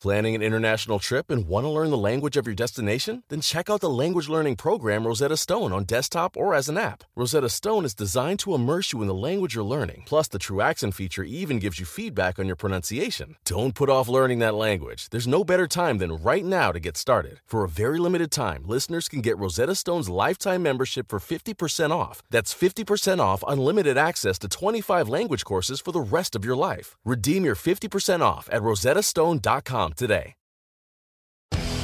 [0.00, 3.22] Planning an international trip and want to learn the language of your destination?
[3.28, 7.04] Then check out the language learning program Rosetta Stone on desktop or as an app.
[7.14, 10.04] Rosetta Stone is designed to immerse you in the language you're learning.
[10.06, 13.36] Plus, the True Accent feature even gives you feedback on your pronunciation.
[13.44, 15.10] Don't put off learning that language.
[15.10, 17.40] There's no better time than right now to get started.
[17.44, 22.22] For a very limited time, listeners can get Rosetta Stone's lifetime membership for 50% off.
[22.30, 26.96] That's 50% off unlimited access to 25 language courses for the rest of your life.
[27.04, 30.34] Redeem your 50% off at rosettastone.com today.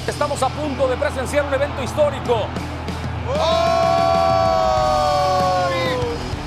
[0.06, 2.46] Estamos a punto de presenciar un evento histórico.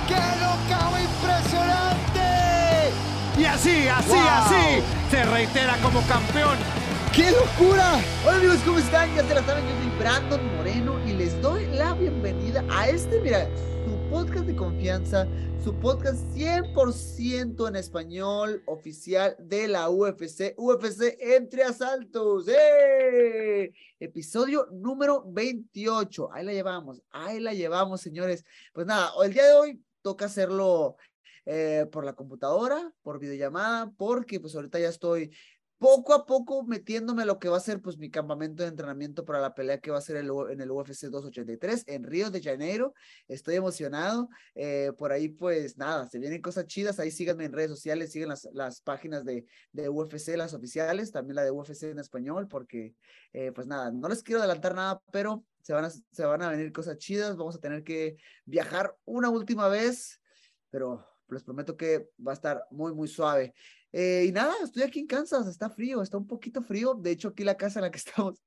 [0.07, 2.21] ¡Qué locao impresionante!
[3.37, 6.57] Y así, así, así, se reitera como campeón.
[7.13, 7.99] ¡Qué locura!
[8.25, 9.13] Hola amigos, ¿cómo están?
[9.15, 13.19] Ya se la saben, yo soy Brandon Moreno y les doy la bienvenida a este,
[13.19, 13.47] mira,
[14.09, 15.27] podcast de confianza,
[15.63, 22.47] su podcast 100% en español oficial de la UFC, UFC Entre Asaltos.
[22.47, 23.71] ¡Eh!
[23.99, 26.33] Episodio número 28.
[26.33, 28.43] Ahí la llevamos, ahí la llevamos, señores.
[28.73, 30.95] Pues nada, el día de hoy toca hacerlo
[31.45, 35.31] eh, por la computadora, por videollamada, porque pues ahorita ya estoy
[35.79, 39.23] poco a poco metiéndome a lo que va a ser pues mi campamento de entrenamiento
[39.23, 42.93] para la pelea que va a ser en el UFC 283 en Río de Janeiro.
[43.29, 44.29] Estoy emocionado.
[44.55, 46.99] Eh, por ahí pues nada, se vienen cosas chidas.
[46.99, 51.37] Ahí síganme en redes sociales, siguen las, las páginas de, de UFC, las oficiales, también
[51.37, 52.93] la de UFC en español, porque
[53.31, 56.49] eh, pues nada, no les quiero adelantar nada, pero se van, a, se van a
[56.49, 57.37] venir cosas chidas.
[57.37, 60.19] Vamos a tener que viajar una última vez,
[60.69, 63.53] pero les prometo que va a estar muy, muy suave.
[63.91, 66.93] Eh, y nada, estoy aquí en Kansas, está frío, está un poquito frío.
[66.93, 68.41] De hecho, aquí la casa en la que estamos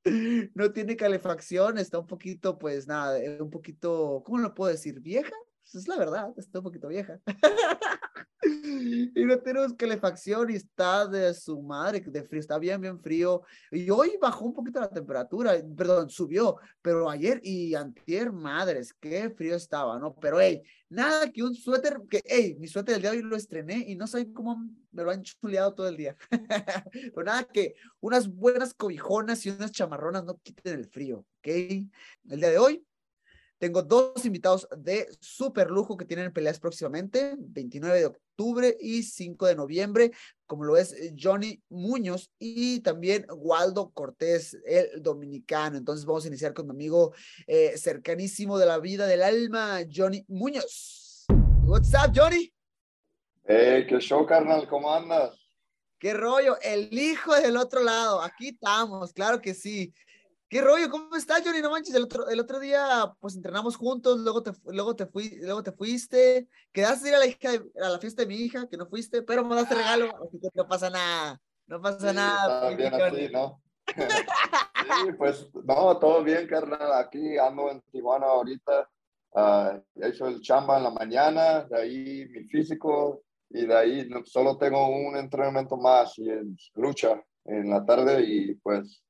[0.54, 5.00] no tiene calefacción, está un poquito, pues nada, un poquito, ¿cómo lo puedo decir?
[5.00, 5.34] ¿Vieja?
[5.62, 7.20] Pues es la verdad, está un poquito vieja.
[9.14, 13.42] y no tenemos calefacción y está de su madre, de frío, está bien, bien frío.
[13.70, 19.30] Y hoy bajó un poquito la temperatura, perdón, subió, pero ayer y antier, madres, qué
[19.30, 20.14] frío estaba, ¿no?
[20.14, 23.36] Pero, hey, nada que un suéter, que, hey, mi suéter del día de hoy lo
[23.36, 24.56] estrené y no saben cómo
[24.90, 26.16] me lo han chuleado todo el día.
[27.14, 31.48] pero nada que unas buenas cobijonas y unas chamarronas no quiten el frío, ¿ok?
[31.48, 32.84] El día de hoy
[33.62, 39.46] tengo dos invitados de super lujo que tienen peleas próximamente, 29 de octubre y 5
[39.46, 40.10] de noviembre,
[40.46, 45.76] como lo es Johnny Muñoz y también Waldo Cortés, el dominicano.
[45.76, 47.14] Entonces vamos a iniciar con mi amigo
[47.46, 51.24] eh, cercanísimo de la vida del alma, Johnny Muñoz.
[51.62, 52.52] What's up, Johnny?
[53.44, 55.38] Hey, qué show, carnal, ¿cómo andas?
[56.00, 56.56] ¿Qué rollo?
[56.62, 58.22] El hijo del otro lado.
[58.22, 59.94] Aquí estamos, claro que sí.
[60.52, 60.90] ¿Qué rollo?
[60.90, 61.62] ¿Cómo estás, Johnny?
[61.62, 65.38] No manches, el otro, el otro día pues entrenamos juntos, luego te, luego te, fui,
[65.40, 68.34] luego te fuiste, quedaste a ir a la, hija de- a la fiesta de mi
[68.34, 72.10] hija, que no fuiste, pero me daste regalo, así que no pasa nada, no pasa
[72.10, 72.68] Sí, nada.
[72.68, 73.62] bien así, ¿no?
[73.86, 76.92] sí, pues, no, todo bien, carnal.
[77.00, 78.90] Aquí ando en Tijuana ahorita.
[79.34, 84.10] Ah, he hecho el chamba en la mañana, de ahí mi físico, y de ahí
[84.26, 89.02] solo tengo un entrenamiento más y es lucha en la tarde, y pues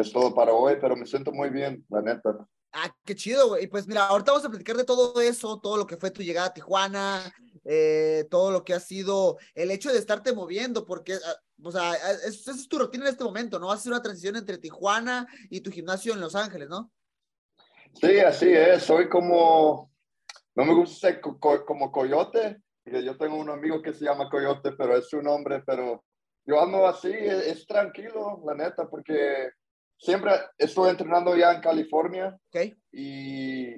[0.00, 2.46] es todo para hoy, pero me siento muy bien, la neta.
[2.72, 3.66] Ah, qué chido, güey.
[3.66, 6.48] Pues mira, ahorita vamos a platicar de todo eso, todo lo que fue tu llegada
[6.48, 7.32] a Tijuana,
[7.64, 11.90] eh, todo lo que ha sido el hecho de estarte moviendo, porque, ah, o sea,
[11.90, 13.72] ah, es- esa es tu rutina en este momento, ¿no?
[13.72, 16.92] Hacer una transición entre Tijuana y tu gimnasio en Los Ángeles, ¿no?
[18.00, 18.84] Sí, así es.
[18.84, 19.92] Soy como,
[20.54, 24.04] no me gusta ser co- co- como coyote, porque yo tengo un amigo que se
[24.04, 26.04] llama coyote, pero es su nombre, pero
[26.46, 29.50] yo ando así, es, es tranquilo, la neta, porque
[30.00, 32.36] siempre estoy entrenando ya en California
[32.90, 33.76] y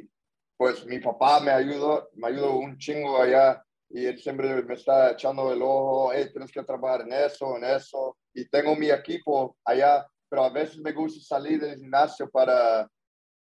[0.56, 5.10] pues mi papá me ayudó, me ayudó un chingo allá y él siempre me está
[5.10, 9.56] echando el ojo, hey, tienes que trabajar en eso, en eso, y tengo mi equipo
[9.64, 12.88] allá, pero a veces me gusta salir del gimnasio para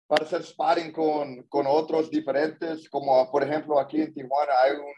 [0.05, 4.93] para hacer sparring con, con otros diferentes, como por ejemplo aquí en Tijuana hay un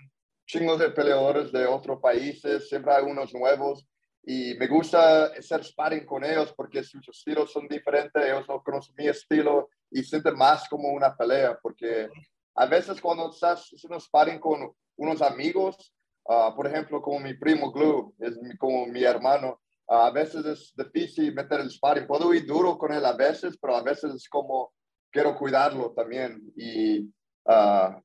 [0.48, 3.88] chingo de peleadores de otros países, siempre hay unos nuevos
[4.28, 8.96] y me gusta hacer sparring con ellos porque sus estilos son diferentes, ellos no conocen
[8.98, 12.10] mi estilo y sienten más como una pelea porque
[12.56, 15.94] a veces cuando estás haciendo sparring con unos amigos,
[16.28, 21.34] ah, por ejemplo como mi primo Glue, es como mi hermano, a veces es difícil
[21.34, 22.08] meter el sparring.
[22.08, 24.74] Puedo ir duro con él a veces, pero a veces es como
[25.12, 26.42] quiero cuidarlo también.
[26.56, 27.14] Y
[27.46, 28.02] ah,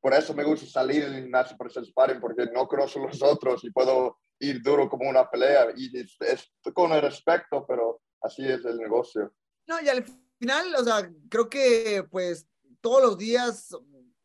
[0.00, 3.64] por eso me gusta salir del gimnasio para hacer sparring, porque no conozco los otros
[3.64, 5.68] y puedo ir duro como una pelea.
[5.76, 9.32] Y es, es con el respeto, pero así es el negocio.
[9.66, 10.04] No, y al
[10.38, 12.46] final, o sea, creo que pues
[12.80, 13.74] todos los días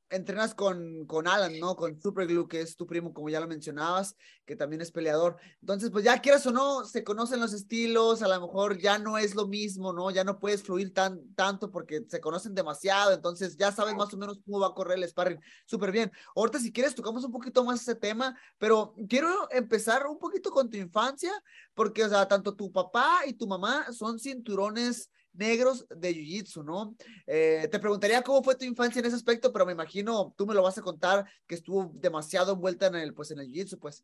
[0.09, 1.75] entrenas con, con Alan, ¿no?
[1.75, 4.15] Con Superglue, que es tu primo, como ya lo mencionabas,
[4.45, 5.37] que también es peleador.
[5.61, 9.17] Entonces, pues ya quieras o no, se conocen los estilos, a lo mejor ya no
[9.17, 10.09] es lo mismo, ¿no?
[10.11, 14.17] Ya no puedes fluir tan, tanto porque se conocen demasiado, entonces ya sabes más o
[14.17, 15.39] menos cómo va a correr el sparring.
[15.65, 16.11] Súper bien.
[16.35, 20.69] Ahorita, si quieres, tocamos un poquito más ese tema, pero quiero empezar un poquito con
[20.69, 21.31] tu infancia,
[21.73, 26.95] porque, o sea, tanto tu papá y tu mamá son cinturones negros de Jiu-Jitsu, ¿no?
[27.27, 30.53] Eh, te preguntaría cómo fue tu infancia en ese aspecto, pero me imagino tú me
[30.53, 34.03] lo vas a contar que estuvo demasiado envuelta en el, pues, en el Jiu-Jitsu, pues.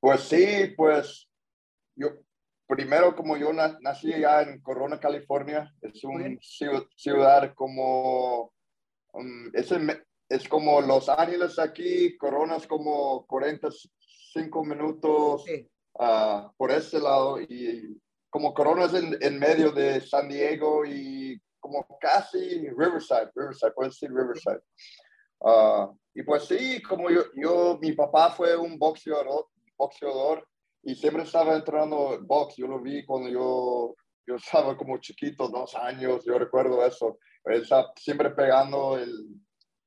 [0.00, 1.28] Pues sí, pues
[1.96, 2.08] yo,
[2.66, 6.38] primero como yo nací allá en Corona, California, es una
[6.96, 8.52] ciudad como,
[9.12, 9.72] um, es,
[10.28, 15.44] es, como Los Ángeles aquí, Corona es como 45 minutos
[15.94, 17.98] uh, por ese lado y
[18.34, 24.10] como Corona es en, medio de San Diego y como casi Riverside, Riverside, puedes decir
[24.12, 24.60] Riverside.
[25.38, 29.46] Uh, y pues sí, como yo, yo, mi papá fue un boxeador,
[29.78, 30.48] boxeador
[30.82, 32.56] y siempre estaba entrenando box.
[32.56, 33.94] Yo lo vi cuando yo,
[34.26, 37.18] yo estaba como chiquito, dos años, yo recuerdo eso.
[37.44, 39.28] Él estaba siempre pegando el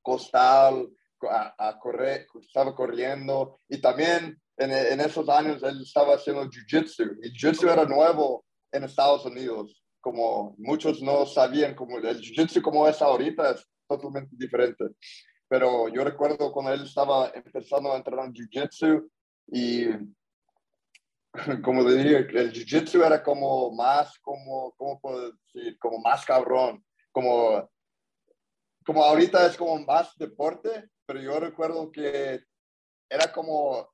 [0.01, 0.89] costal,
[1.29, 7.19] a, a correr, estaba corriendo y también en, esos años él estaba haciendo jiu-jitsu.
[7.21, 9.83] Y jiu-jitsu era nuevo en Estados Unidos.
[10.01, 14.85] Como muchos no sabían, como el jiu-jitsu como es ahorita es totalmente diferente.
[15.47, 19.07] Pero yo recuerdo cuando él estaba empezando a entrenar jiu-jitsu
[19.51, 19.85] y
[21.63, 25.77] como le dije, el jiu-jitsu era como más, como, ¿cómo puedo decir?
[25.77, 26.83] Como más cabrón.
[27.11, 27.69] Como,
[28.85, 32.41] como ahorita es como más deporte, pero yo recuerdo que
[33.09, 33.89] era como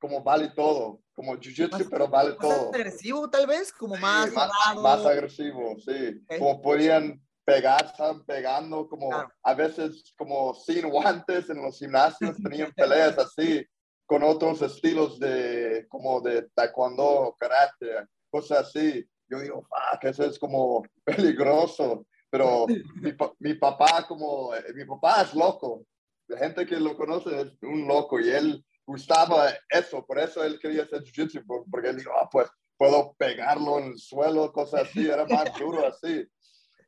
[0.00, 2.70] como vale todo, como jiu-jitsu, pero vale todo.
[2.70, 4.32] Más agresivo, tal vez, como más.
[4.32, 6.20] más, agresivo, sí.
[6.38, 9.10] Como podían pegar, estaban pegando, como
[9.42, 13.64] a veces, como sin guantes en los gimnasios, tenían peleas así,
[14.06, 19.06] con otros estilos de, como de taekwondo, karate, cosas así.
[19.28, 19.68] Yo digo,
[20.00, 22.06] que eso es como peligroso.
[22.30, 22.66] Pero
[22.96, 25.84] mi, mi papá, como, eh, mi papá es loco.
[26.26, 30.58] La gente que lo conoce es un loco y él gustaba eso, por eso él
[30.58, 35.06] quería hacer jiu-jitsu, porque él dijo, ah, pues puedo pegarlo en el suelo, cosas así,
[35.06, 36.26] era más duro así.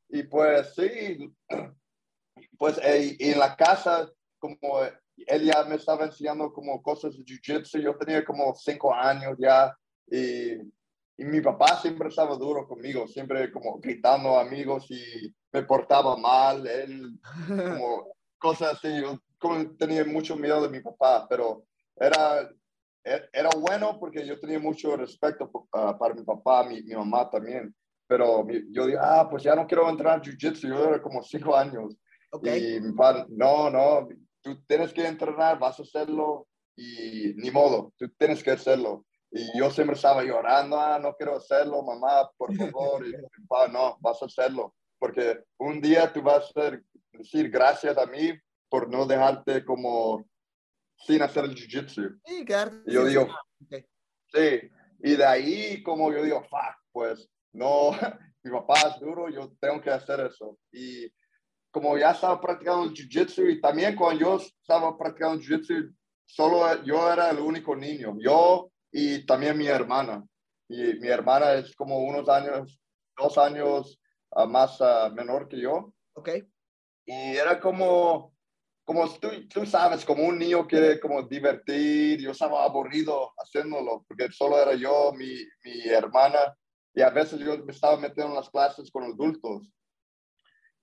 [0.08, 1.18] Y pues sí,
[2.58, 7.80] pues y en la casa, como él ya me estaba enseñando como cosas de jiu-jitsu,
[7.80, 13.50] yo tenía como cinco años ya, y, y, mi papá siempre estaba duro conmigo, siempre
[13.52, 17.18] como gritando amigos y me portaba mal, él
[17.48, 21.64] como cosas así, yo como tenía mucho miedo de mi papá, pero
[22.02, 22.50] era,
[23.04, 27.30] e, era bueno porque yo tenía mucho respeto ah, para mi papá, mi, mi, mamá
[27.30, 27.74] también.
[28.06, 30.68] Pero yo dije, ah, pues ya no quiero entrar en Jiu-Jitsu.
[30.68, 31.96] Yo era como cinco años.
[32.42, 34.08] Y mi papá, no, no,
[34.42, 39.04] tú tienes que entrenar, vas a hacerlo y ni modo, tú tienes que hacerlo.
[39.30, 43.06] Y yo siempre estaba llorando, ah, no quiero hacerlo, mamá, por favor.
[43.06, 44.74] Y mi papá, no, vas a hacerlo.
[44.98, 46.78] Porque un día tú vas a
[47.12, 48.32] decir gracias a mí
[48.68, 50.24] por no dejarte como
[51.06, 52.20] sin hacer el jiu-jitsu.
[52.24, 52.44] Sí,
[52.86, 53.28] y yo digo,
[53.68, 54.70] sí,
[55.02, 57.90] y de ahí como yo digo, fuck, pues no,
[58.42, 60.58] mi papá es duro, yo tengo que hacer eso.
[60.72, 61.12] Y
[61.70, 65.94] como ya estaba practicando el jiu-jitsu y también cuando yo estaba practicando jiu-jitsu,
[66.24, 70.24] solo yo era el único niño, yo y también mi hermana.
[70.68, 72.80] Y mi hermana es como unos años,
[73.16, 75.92] dos años ah, más ah, menor que yo.
[76.14, 76.30] Ok.
[77.04, 78.31] Y era como,
[78.84, 84.30] como tú, tú, sabes, como un niño quiere como divertir, yo estaba aburrido haciéndolo, porque
[84.32, 85.34] solo era yo, mi,
[85.64, 86.56] mi hermana,
[86.94, 89.70] y a veces yo me estaba metiendo en las clases con adultos.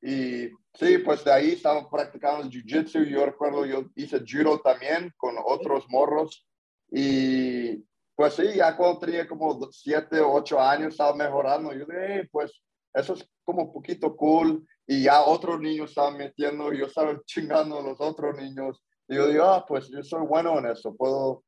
[0.01, 5.13] Y sí, pues de ahí estaba practicando el jiu-jitsu, yo recuerdo, yo hice judo también
[5.17, 6.47] con otros morros,
[6.91, 7.83] y
[8.15, 12.51] pues sí, ya cuando tenía como siete o ocho años estaba mejorando, yo dije, pues
[12.93, 17.21] eso es como un poquito cool, y ya otros niños estaban metiendo, y yo estaba
[17.25, 18.83] chingando a los otros niños.
[19.07, 21.43] Y yo digo, ah, pues yo soy bueno en eso, puedo,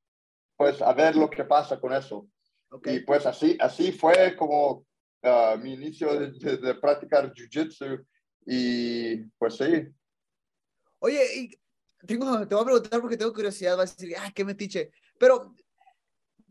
[0.56, 2.28] pues, a ver lo que pasa con eso.
[2.86, 4.86] Y pues así, así fue como
[5.24, 8.06] uh, mi inicio de, de, practicar jiu-jitsu.
[8.46, 9.88] Y pues sí.
[11.00, 11.60] Oye, y
[12.06, 14.92] tengo, te voy a preguntar porque tengo curiosidad, vas a decir, ah, qué metiche.
[15.20, 15.56] Pero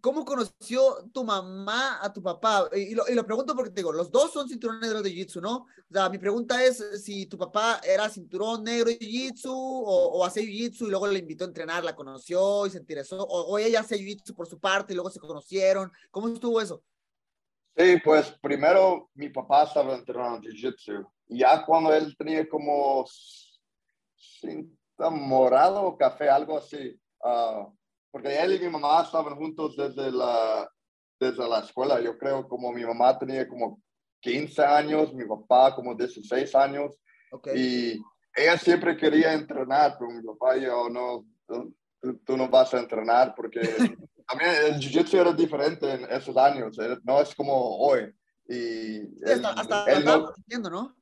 [0.00, 2.68] ¿cómo conoció tu mamá a tu papá?
[2.74, 5.40] Y lo, y lo pregunto porque te digo, los dos son cinturón negro de Jiu-Jitsu,
[5.40, 5.56] ¿no?
[5.56, 10.24] O sea, mi pregunta es si tu papá era cinturón negro de Jiu-Jitsu o, o
[10.24, 13.58] hacía Jiu-Jitsu y luego le invitó a entrenar, la conoció y se interesó, o, o
[13.58, 15.90] ella hace Jiu-Jitsu por su parte y luego se conocieron.
[16.10, 16.82] ¿Cómo estuvo eso?
[17.76, 23.06] Sí, pues primero mi papá estaba entrenando Jiu-Jitsu ya cuando él tenía como
[24.16, 27.68] cinta morado o café, algo así, ah,
[28.10, 30.68] porque él y mi mamá estaban juntos desde la,
[31.18, 32.00] desde la escuela.
[32.00, 33.80] Yo creo como mi mamá tenía como
[34.20, 36.96] 15 años, mi papá como 16 años.
[37.32, 37.54] Okay.
[37.56, 38.02] Y
[38.34, 41.74] ella siempre quería entrenar, pero mi papá yo no, tú,
[42.24, 43.60] tú no vas a entrenar porque
[44.28, 48.12] también el jiu-jitsu era diferente en esos años, no es como hoy.
[48.48, 50.96] Y sí, hasta, hasta él no, entiendo, ¿no?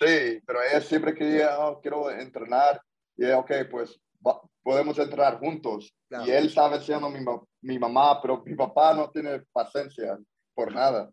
[0.00, 2.82] Sí, pero ella siempre quería, oh, quiero entrenar.
[3.16, 5.94] Y ella, ok, pues va, podemos entrenar juntos.
[6.08, 6.26] Claro.
[6.26, 7.24] Y él estaba siendo mi,
[7.62, 10.18] mi mamá, pero mi papá no tiene paciencia
[10.54, 11.10] por nada.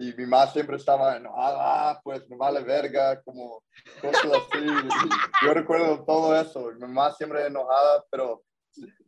[0.00, 1.56] Y mi mamá siempre estaba enojada,
[1.90, 3.62] ah, pues me vale verga, como
[4.00, 4.66] cosas así.
[5.44, 6.70] Yo recuerdo todo eso.
[6.72, 8.44] Mi mamá siempre enojada, pero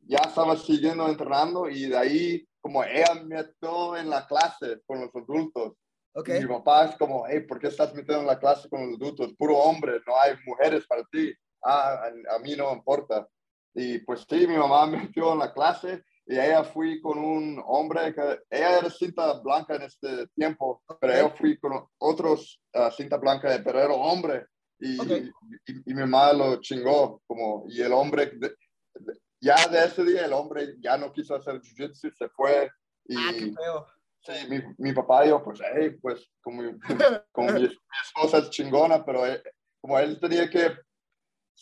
[0.02, 5.00] ya estaba siguiendo entrenando y de ahí, como ella me metió en la clase con
[5.00, 5.74] los adultos.
[6.12, 6.38] Okay.
[6.38, 9.00] Y mi papá es como, hey, ¿por qué estás metido en la clase con los
[9.00, 9.32] adultos?
[9.38, 11.32] Puro hombre, no hay mujeres para ti.
[11.64, 13.28] Ah, a, a mí no importa.
[13.74, 17.62] Y pues sí, mi mamá me metió en la clase y ella fui con un
[17.66, 22.90] hombre que ella era cinta blanca en este tiempo, pero yo fui con otros uh,
[22.90, 24.46] cinta blanca, pero era hombre
[24.78, 25.30] y, Okay.
[25.66, 28.54] y, y mi mamá lo chingó como y el hombre de-
[28.94, 32.70] de- ya de ese día el hombre ya no quiso hacer jiu-jitsu, se fue
[33.06, 33.86] y Ah, qué feo.
[34.20, 36.62] sí, mi, mi papá yo pues hey, pues como,
[37.32, 37.68] como mi, mi
[38.04, 39.42] esposa es chingona, pero él-
[39.80, 40.72] como él tenía que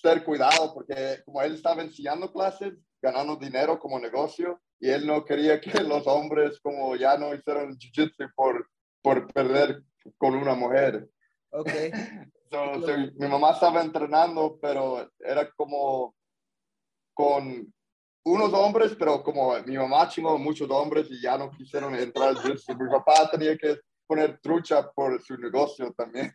[0.00, 5.24] ser cuidado porque como él estaba enseñando clases, ganando dinero como negocio y él no
[5.24, 8.68] quería que los hombres como ya no hicieron jiu-jitsu por,
[9.02, 9.82] por perder
[10.16, 11.08] con una mujer.
[11.50, 11.70] Ok.
[12.50, 16.14] So, so, mi mamá estaba entrenando, pero era como
[17.12, 17.70] con
[18.24, 22.36] unos hombres, pero como mi mamá chingó muchos hombres y ya no quisieron entrar al
[22.36, 22.74] jiu-jitsu.
[22.74, 23.78] Mi papá tenía que
[24.08, 26.32] poner trucha por su negocio también.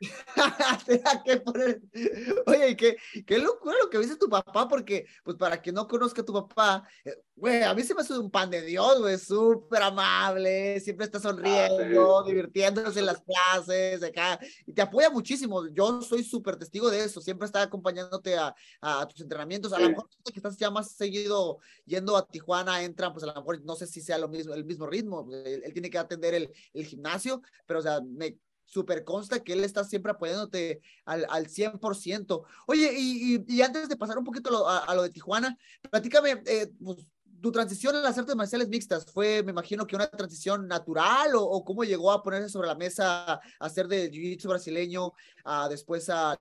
[2.46, 6.22] Oye, qué, qué locura lo que dice tu papá, porque, pues, para quien no conozca
[6.22, 9.18] a tu papá, eh, güey, a mí se me hace un pan de Dios, güey,
[9.18, 15.66] súper amable, siempre está sonriendo, divirtiéndose en las clases, acá, y te apoya muchísimo.
[15.72, 19.72] Yo soy súper testigo de eso, siempre está acompañándote a, a tus entrenamientos.
[19.72, 19.90] A lo Sí.
[19.90, 23.62] mejor tú que estás ya más seguido yendo a Tijuana, entran, pues a lo mejor
[23.64, 26.50] no sé si sea lo mismo, el mismo ritmo, él, él tiene que atender el,
[26.72, 31.48] el gimnasio, pero, o sea, me super consta que él está siempre apoyándote al, al
[31.48, 32.44] 100%.
[32.66, 35.10] Oye, y, y, y antes de pasar un poquito a lo, a, a lo de
[35.10, 35.56] Tijuana,
[35.90, 37.06] platícame, eh, pues,
[37.44, 41.44] tu transición a las artes marciales mixtas fue, me imagino que una transición natural o,
[41.44, 45.12] o cómo llegó a ponerse sobre la mesa a hacer de jiu-jitsu brasileño
[45.44, 46.38] a después a,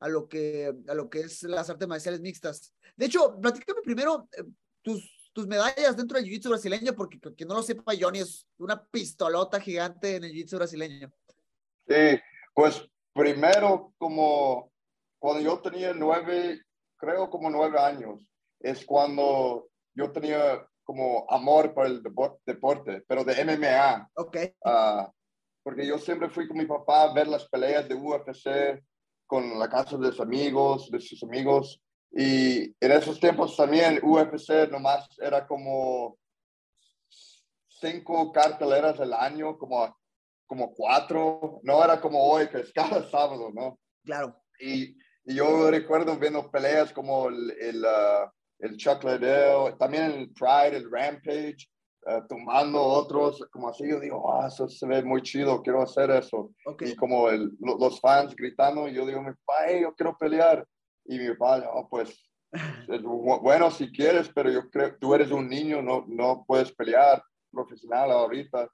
[0.00, 2.74] a, lo que, a lo que es las artes marciales mixtas.
[2.96, 4.42] De hecho, platícame primero eh,
[4.82, 8.84] tus, tus medallas dentro del jiu-jitsu brasileño, porque que no lo sepa Johnny, es una
[8.84, 11.12] pistolota gigante en el jiu-jitsu brasileño.
[11.86, 12.18] Sí,
[12.52, 14.72] pues primero como
[15.20, 16.60] cuando yo tenía nueve,
[16.96, 18.20] creo como nueve años,
[18.58, 19.69] es cuando
[20.00, 24.10] yo tenía como amor por el deporte, pero de MMA.
[24.14, 24.36] Ok.
[24.64, 25.10] Uh,
[25.62, 28.82] porque yo siempre fui con mi papá a ver las peleas de UFC
[29.26, 31.80] con la casa de sus amigos, de sus amigos.
[32.10, 36.18] Y en esos tiempos también UFC nomás era como
[37.68, 39.96] cinco carteleras al año, como
[40.50, 43.78] como cuatro, no era como hoy, que es cada sábado, ¿no?
[44.04, 44.42] Claro.
[44.58, 48.28] Y, y yo recuerdo viendo peleas como el, el, uh,
[48.60, 51.68] el Chuck Liddell, también el Pride, el Rampage,
[52.06, 56.10] uh, tumbando otros, como así, yo digo, ah, eso se ve muy chido, quiero hacer
[56.10, 56.50] eso.
[56.64, 56.90] Okay.
[56.90, 60.66] Y como el, los fans gritando, yo digo, mi papá, hey, yo quiero pelear.
[61.06, 62.30] Y mi papá, oh, pues,
[62.88, 67.22] es bueno si quieres, pero yo creo, tú eres un niño, no, no puedes pelear
[67.50, 68.68] profesional ahorita.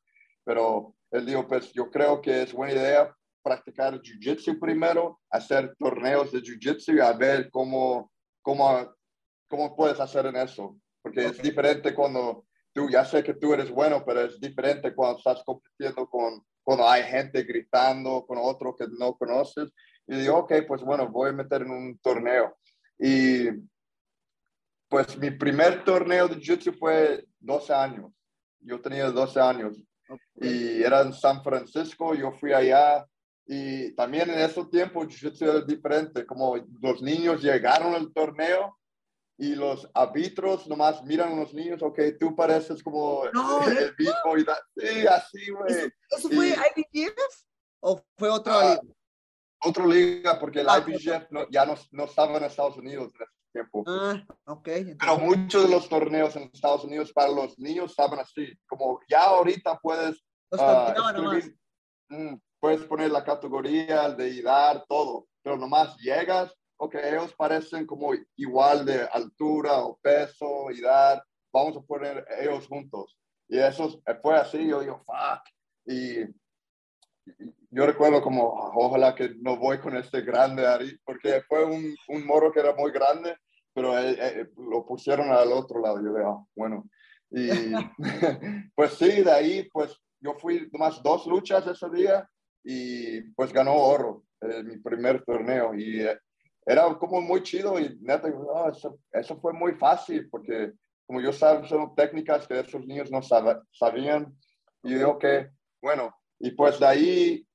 [0.44, 6.32] Pero él dijo, pues yo creo que es buena idea practicar jiu-jitsu primero, hacer torneos
[6.32, 8.10] de jiu-jitsu y a ver cómo,
[8.42, 8.95] cómo,
[9.48, 10.78] cómo puedes hacer en eso.
[11.02, 11.32] Porque okay.
[11.32, 15.42] es diferente cuando tú, ya sé que tú eres bueno, pero es diferente cuando estás
[15.44, 19.70] compitiendo con, cuando hay gente gritando con otro que no conoces.
[20.06, 22.56] Y digo, ok, pues bueno, voy a meter en un torneo.
[22.98, 23.48] Y
[24.88, 28.12] pues mi primer torneo de jiu-jitsu fue 12 años.
[28.60, 29.76] Yo tenía 12 años
[30.36, 33.06] y era en San Francisco, yo fui allá
[33.46, 38.78] y también en ese tiempo jiu-jitsu era diferente, como los niños llegaron al torneo
[39.38, 44.36] y los árbitros nomás miran a los niños, ok, tú pareces como No, el mismo
[44.38, 45.72] y da- sí, así, güey.
[45.72, 47.14] ¿Eso, eso fue IBGF
[47.80, 48.80] o fue otra liga?
[49.62, 53.22] Otra liga, porque el Ah, IBGF no- ya no, no estaba en Estados Unidos en
[53.22, 53.84] ese tiempo.
[53.86, 54.62] Ah, ok.
[54.64, 59.00] Pero entonces- muchos de los torneos en Estados Unidos para los niños estaban así, como
[59.08, 60.22] ya ahorita puedes,
[62.08, 68.12] mm, puedes poner la categoría, de edad, todo, pero nomás llegas, ok, ellos parecen como
[68.36, 73.16] igual de altura o peso, edad, vamos a poner ellos juntos.
[73.48, 75.42] Y eso fue así, yo digo, fuck.
[75.86, 76.24] Y
[77.70, 81.94] yo recuerdo como, "Ah, ojalá que no voy con este grande ahí, porque fue un,
[82.08, 83.36] un moro que era muy grande,
[83.74, 85.96] pero él- él- lo pusieron al otro lado.
[86.02, 86.88] Yo digo, "Ah, bueno.
[87.30, 87.48] Y
[88.74, 92.28] pues sí, de ahí, pues yo fui nomás dos luchas ese día
[92.64, 95.74] y pues ganó oro, eh, mi primer torneo.
[95.74, 96.18] Y eh,
[96.66, 100.72] era como muy chido y neta, "Ah, eso, eso fue muy fácil porque
[101.06, 104.36] como yo sabía, son técnicas que esos niños no sab- sabían.
[104.82, 107.46] Y yo que, bueno, y pues de ahí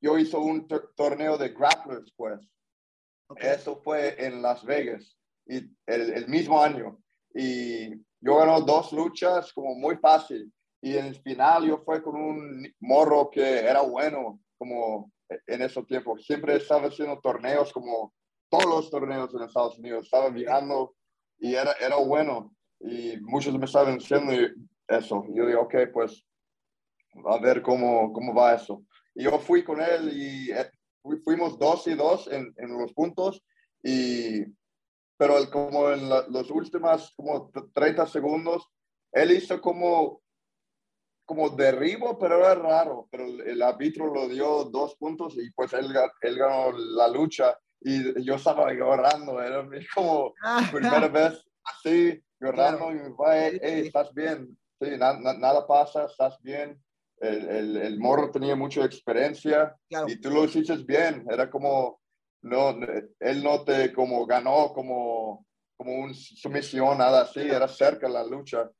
[0.00, 2.40] yo hice un tor- torneo de grapplers, pues.
[3.28, 3.40] Ok.
[3.42, 6.98] Eso fue en Las Vegas, y el, el mismo año.
[7.34, 10.52] Y yo gané dos luchas como muy fácil.
[10.80, 15.86] Y en el final yo fue con un morro que era bueno, como en esos
[15.86, 16.24] tiempos.
[16.24, 18.12] Siempre estaba haciendo torneos, como
[18.50, 20.04] todos los torneos en Estados Unidos.
[20.06, 20.94] Estaba viajando
[21.38, 22.54] y era, era bueno.
[22.80, 24.32] Y muchos me estaban diciendo
[24.88, 25.24] eso.
[25.34, 26.24] Yo digo, ok, pues
[27.26, 28.82] a ver cómo, cómo va eso.
[29.14, 30.70] Y yo fui con él y eh,
[31.02, 33.42] fu- fuimos dos y dos en, en los puntos,
[33.82, 34.44] y,
[35.16, 38.68] pero el- como en la- los últimos como t- 30 segundos,
[39.12, 40.22] él hizo como,
[41.24, 45.72] como derribo, pero era raro, pero el, el árbitro lo dio dos puntos y pues
[45.72, 45.92] él,
[46.22, 52.20] él ganó la lucha y yo estaba llorando, era mi- como Ah, primera vez así,
[52.40, 52.92] llorando, Claro.
[52.92, 56.82] y mi papá, hey, estás bien, sí, na- na- nada pasa, estás bien.
[57.18, 60.08] El, el, el morro tenía mucha experiencia Claro.
[60.08, 62.00] y tú lo hiciste bien, era como,
[62.42, 62.70] no,
[63.20, 65.44] él no te como ganó como,
[65.76, 68.70] como una sumisión, nada así, era cerca la lucha.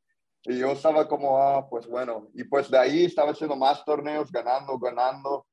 [0.42, 4.32] Y yo estaba como, ah, pues bueno, y pues de ahí estaba haciendo más torneos,
[4.32, 5.46] ganando, ganando.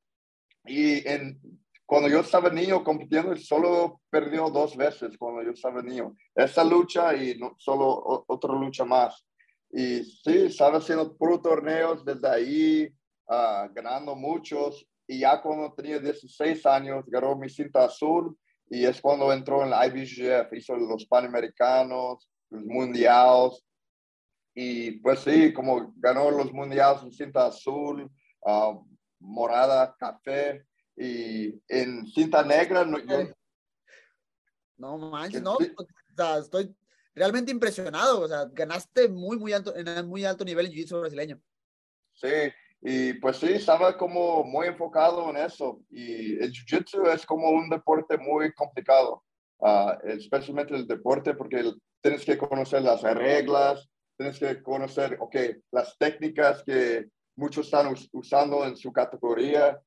[0.65, 1.37] Y en,
[1.87, 6.15] cuando yo estaba niño compitiendo, solo perdió dos veces cuando yo estaba niño.
[6.35, 9.25] Esa lucha y no, solo o- otra lucha más.
[9.71, 12.89] Y sí, estaba haciendo puros torneos desde ahí,
[13.29, 14.85] ah, ganando muchos.
[15.07, 18.37] Y ya cuando tenía 16 años, ganó mi cinta azul.
[18.69, 23.63] Y es cuando entró en la IBGF, hizo los Panamericanos, los Mundiales.
[24.53, 28.11] Y pues sí, como ganó los Mundiales en cinta azul,
[28.45, 28.77] ah,
[29.19, 30.66] morada, café.
[30.97, 33.29] Y en cinta negra, no, yo,
[34.77, 35.53] No manches, no.
[35.55, 36.75] O sea, estoy
[37.13, 38.21] realmente impresionado.
[38.21, 41.39] O sea, ganaste muy, muy alto, en muy alto nivel en jiu-jitsu brasileño.
[42.13, 45.81] Sí, y pues sí, estaba como muy enfocado en eso.
[45.89, 49.23] Y el jiu-jitsu es como un deporte muy complicado,
[49.61, 55.35] ah, especialmente el deporte, porque tienes que conocer las reglas, tienes que conocer, ok,
[55.71, 59.79] las técnicas que muchos están us- usando en su categoría.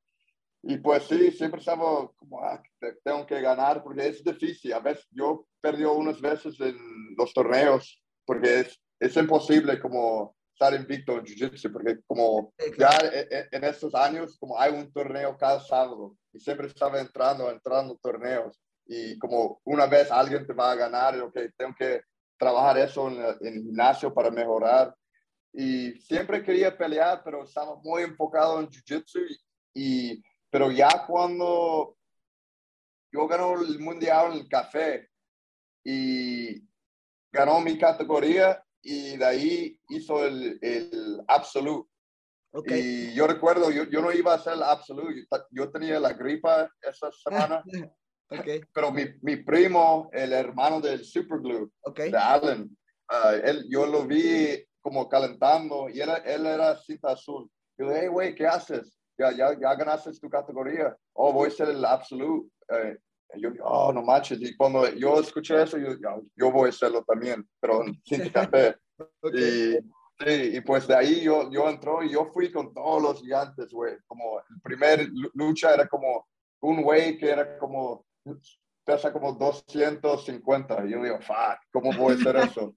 [0.62, 4.73] Y pues sí, siempre estaba como, ah, te- tengo que ganar, porque es difícil.
[4.75, 6.77] A veces yo perdí unas veces en
[7.16, 13.29] los torneos, porque es, es imposible como estar invicto en Jiu-Jitsu, porque como ya e-
[13.31, 17.96] e- en estos años, como hay un torneo cada sábado, y siempre estaba entrando, entrando
[17.96, 22.03] torneos, y como una vez alguien te va a ganar, y, ok, tengo que
[22.38, 24.94] trabajar eso en, el- en el gimnasio para mejorar.
[25.53, 29.20] Y siempre quería pelear, pero estaba muy enfocado en Jiu-Jitsu,
[29.75, 31.97] y, y- pero ya cuando
[33.13, 35.09] yo ganó el mundial en el café
[35.85, 36.63] y
[37.33, 41.89] ganó mi categoría y de ahí hizo el, el absolute.
[42.67, 46.69] Y yo recuerdo, yo, yo no iba a hacer el absolute, yo, tenía la gripa
[46.83, 47.63] esa semana,
[48.75, 51.99] pero mi, mi primo, el hermano del Superglue, ok.
[52.01, 52.77] de Allen,
[53.09, 57.49] ah, él, yo lo vi como calentando y era, él era cinta azul.
[57.79, 59.00] Yo le dije, hey, güey, ¿qué haces?
[59.20, 60.96] Ya, ya, ya ganaste tu categoría.
[61.12, 62.48] Oh, voy a ser el absolute.
[62.70, 62.96] Eh,
[63.37, 64.40] yo, oh, no manches.
[64.40, 65.88] Y cuando yo escuché eso, yo,
[66.35, 68.76] yo, voy a hacerlo también, pero sin café.
[68.98, 69.35] ok.
[69.35, 69.72] Y,
[70.24, 73.70] sí, y pues de ahí yo, yo entró y yo fui con todos los gigantes,
[73.70, 73.98] güey.
[74.06, 76.26] Como el primer lu- lucha era como
[76.62, 78.06] un güey que era como,
[78.87, 80.87] pesa como 250.
[80.87, 82.74] Y yo digo, fuck, ¿cómo voy a hacer eso?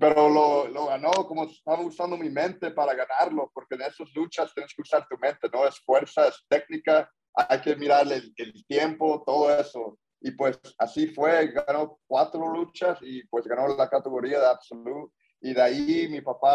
[0.00, 4.52] Pero lo, lo ganó como estaba usando mi mente para ganarlo, porque en esas luchas
[4.52, 8.66] tienes que usar tu mente, no es fuerza, es técnica, hay que mirar el, el
[8.66, 9.98] tiempo, todo eso.
[10.20, 15.12] y pues así fue, ganó cuatro luchas y pues ganó la categoría de absoluto.
[15.40, 16.54] Y de ahí mi papá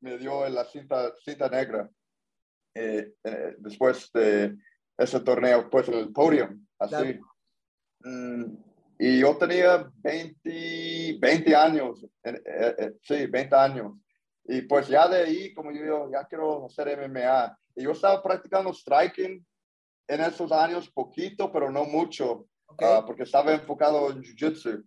[0.00, 1.88] me dio la cinta, cinta negra
[2.74, 4.56] eh, eh, después de
[4.98, 7.20] ese torneo, pues el podio, así.
[8.00, 8.56] Mm,
[8.98, 13.92] y yo tenía 20, 20 años, eh, sí, 20 años.
[14.44, 17.58] Y pues ya de ahí, como yo digo, ya quiero hacer MMA.
[17.76, 19.44] Y yo estaba practicando striking
[20.06, 22.46] en esos años, poquito, pero no mucho,
[22.78, 24.84] ah, porque estaba enfocado en jiu-jitsu.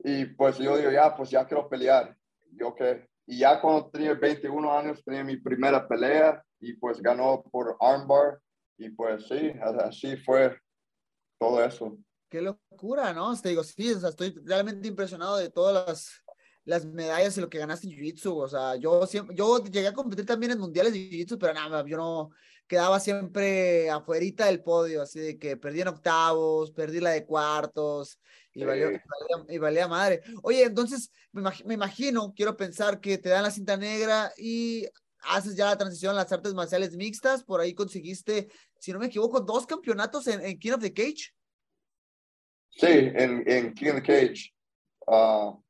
[0.00, 2.16] Y pues yo digo, ya, pues ya quiero pelear.
[2.52, 7.42] Yo que, y ya cuando tenía 21 años, tenía mi primera pelea y pues ganó
[7.50, 8.38] por armbar.
[8.76, 10.56] Y pues sí, así fue
[11.38, 11.96] todo eso.
[12.34, 13.40] Qué locura, ¿no?
[13.40, 16.24] Te digo, sí, o sea, estoy realmente impresionado de todas las,
[16.64, 18.34] las medallas y lo que ganaste en Jiu-Jitsu.
[18.34, 21.84] O sea, yo siempre, yo llegué a competir también en mundiales de Jiu-Jitsu, pero nada,
[21.86, 22.30] yo no
[22.66, 28.18] quedaba siempre afuerita del podio, así de que perdí en octavos, perdí la de cuartos
[28.52, 28.90] y, valió,
[29.48, 30.20] y, valía, madre.
[30.42, 34.88] Oye, entonces me, imagino, quiero pensar que te dan la cinta negra y
[35.20, 38.48] haces ya la transición a las artes marciales mixtas, por ahí conseguiste,
[38.80, 41.32] si no me equivoco, dos campeonatos en, King of the Cage.
[42.76, 44.52] Sí, en, en King of the Cage.
[45.06, 45.62] Uh,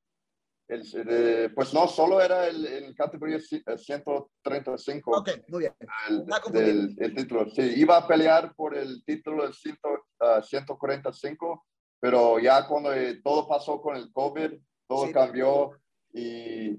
[0.67, 5.11] el, pues no, solo era el, el categoría 135.
[5.11, 5.75] Ok, muy bien.
[6.09, 7.51] El, el, título.
[7.51, 11.63] Sí, iba a pelear por el título del 145, ah,
[12.01, 14.53] pero ya cuando eh, todo pasó con el COVID,
[14.89, 15.73] todo cambió
[16.13, 16.71] y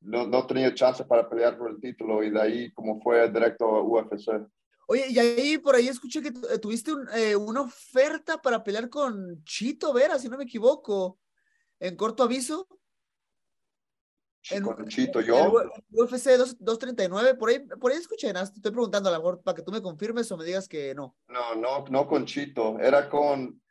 [0.00, 3.64] no, no, tenía chance para pelear por el título y de ahí como fue directo
[3.76, 4.46] a UFC.
[4.92, 9.90] Oye, y ahí por ahí escuché que tuviste eh, una oferta para pelear con Chito
[9.94, 11.18] Vera, si no me equivoco,
[11.80, 12.68] en corto aviso.
[14.50, 15.50] En, Chito, yo.
[15.92, 19.62] UFC 239, por ahí, por ahí escuché, te estoy preguntando a lo mejor para que
[19.62, 21.16] tú me confirmes o me digas que no.
[21.28, 23.62] No, no, no con Chito, era con,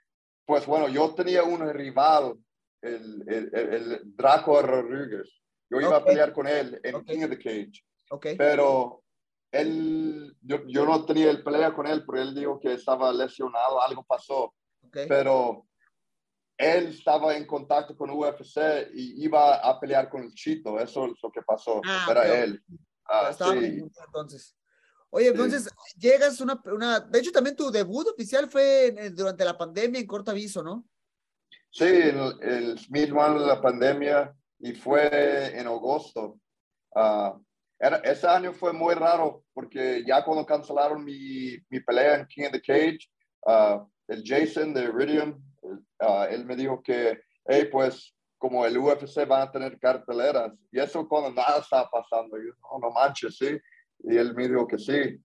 [0.44, 2.36] pues bueno, yo tenía un rival,
[2.82, 5.40] el, el, el, Draco Rodríguez.
[5.70, 7.86] Yo iba a pelear con él en King of the Cage.
[8.10, 8.36] Okay.
[8.36, 9.04] Pero
[9.52, 13.82] él, yo, yo no tenía el pelea con él porque él dijo que estaba lesionado,
[13.82, 14.54] algo pasó.
[14.92, 15.68] Pero
[16.58, 18.58] él estaba en contacto con UFC
[18.94, 20.80] y iba a pelear con el Chito.
[20.80, 21.82] Eso es lo que pasó.
[21.86, 22.64] Ah, Era él.
[23.06, 23.84] Ah, sí.
[24.06, 24.56] entonces.
[25.10, 30.00] Oye, entonces llegas una, una, de hecho también tu debut oficial fue durante la pandemia
[30.00, 30.86] en corto aviso, ¿no?
[31.70, 36.40] Sí, el, el mismo año de la pandemia y fue en agosto.
[36.96, 37.42] Uh,
[37.82, 42.46] era, ese año fue muy raro porque ya cuando cancelaron mi, mi pelea en King
[42.46, 43.10] of the Cage,
[43.48, 49.28] uh, el Jason de Iridium, uh, él me dijo que, hey, pues como el UFC
[49.28, 50.52] van a tener carteleras.
[50.72, 52.38] Y eso cuando nada estaba pasando.
[52.38, 53.56] yo, no, no manches, sí.
[54.00, 55.24] Y él me dijo que sí.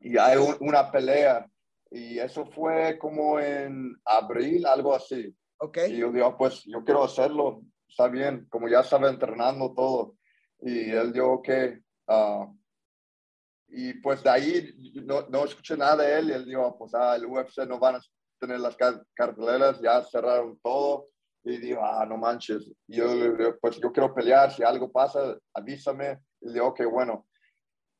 [0.00, 1.46] Y hay una pelea.
[1.90, 5.36] Y eso fue como en abril, algo así.
[5.58, 5.92] Okay.
[5.92, 7.60] Y yo digo, pues yo quiero hacerlo.
[7.86, 10.16] Está bien, como ya estaba entrenando todo.
[10.62, 11.80] Y él dijo que...
[12.06, 12.54] Uh,
[13.68, 16.30] y pues de ahí no, no, escuché nada de él.
[16.30, 18.00] Y él dijo, pues ah, el UFC no van a
[18.38, 18.76] tener las
[19.14, 21.08] carteleras, ya cerraron todo.
[21.44, 22.70] Y digo, ah, no manches.
[22.86, 23.06] Y yo
[23.60, 26.20] pues yo quiero pelear, si algo pasa, avísame.
[26.40, 27.26] Y digo, ok, bueno.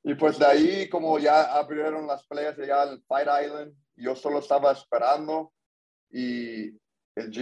[0.02, 4.38] Y pues de ahí, como ya abrieron las peleas allá en Fight Island, yo solo
[4.38, 5.52] estaba esperando.
[6.10, 6.72] Y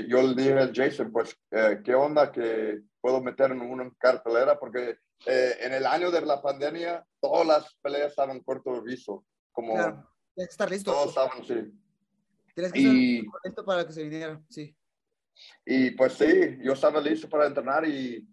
[0.09, 4.59] yo le dije al Jason, pues, eh, ¿qué onda que puedo meter en una cartelera?
[4.59, 9.25] Porque eh, en el año de la pandemia, todas las peleas estaban corto de viso.
[9.51, 10.93] Como claro, estar listo.
[10.93, 11.79] Todos estaban, sí.
[12.55, 14.75] Tienes que y, estar listo para que se viniera, sí.
[15.67, 18.27] Y pues sí, yo estaba listo para entrenar y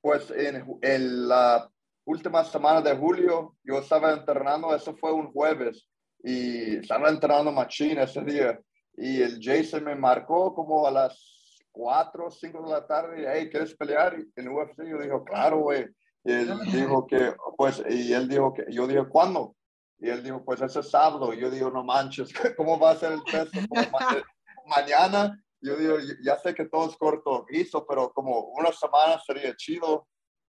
[0.00, 1.70] pues en, en, la
[2.04, 5.86] última semana de julio yo estaba entrenando, eso fue un jueves
[6.24, 8.60] y estaba entrenando machine ese día
[8.96, 11.41] y el Jason me marcó como a las
[11.72, 14.84] 4 o 5 de la tarde, hey, ¿quieres pelear en UFC?
[14.84, 15.86] Yo digo, claro, güey.
[16.24, 19.56] Y él dijo que, pues, y él dijo que, yo dije, ¿cuándo?
[19.98, 21.32] Y él dijo, pues ese sábado.
[21.32, 23.50] Y yo digo, no manches, ¿cómo va a ser el peso?
[24.66, 29.54] mañana, yo digo, ya sé que todo es corto hizo, pero como una semana sería
[29.56, 30.06] chido.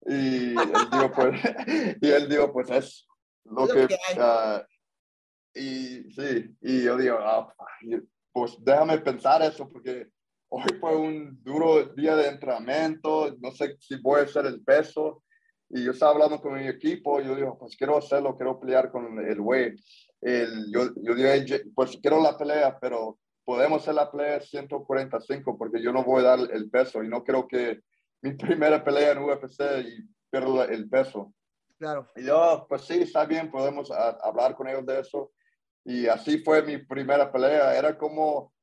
[0.05, 1.41] Y él dijo, pues,
[2.01, 3.07] y él dijo, pues es
[3.43, 3.85] lo que...
[3.85, 4.61] Uh,
[5.53, 7.51] y sí, y yo digo, ah,
[8.31, 10.07] pues déjame pensar eso porque
[10.49, 15.23] hoy fue un duro día de entrenamiento, no sé si voy a hacer el peso.
[15.69, 19.19] Y yo estaba hablando con mi equipo, yo digo, pues quiero hacerlo, quiero pelear con
[19.19, 19.75] el güey.
[20.21, 25.81] El, yo, yo dije, pues quiero la pelea, pero podemos hacer la pelea 145 porque
[25.81, 27.81] yo no voy a dar el peso y no creo que
[28.21, 31.33] mi primera pelea en UFC y pierda el peso.
[31.77, 32.07] Claro.
[32.15, 35.31] Y yo, pues sí, está bien, podemos hablar con ellos de eso.
[35.85, 37.77] Y así fue mi primera pelea.
[37.77, 38.53] Era como,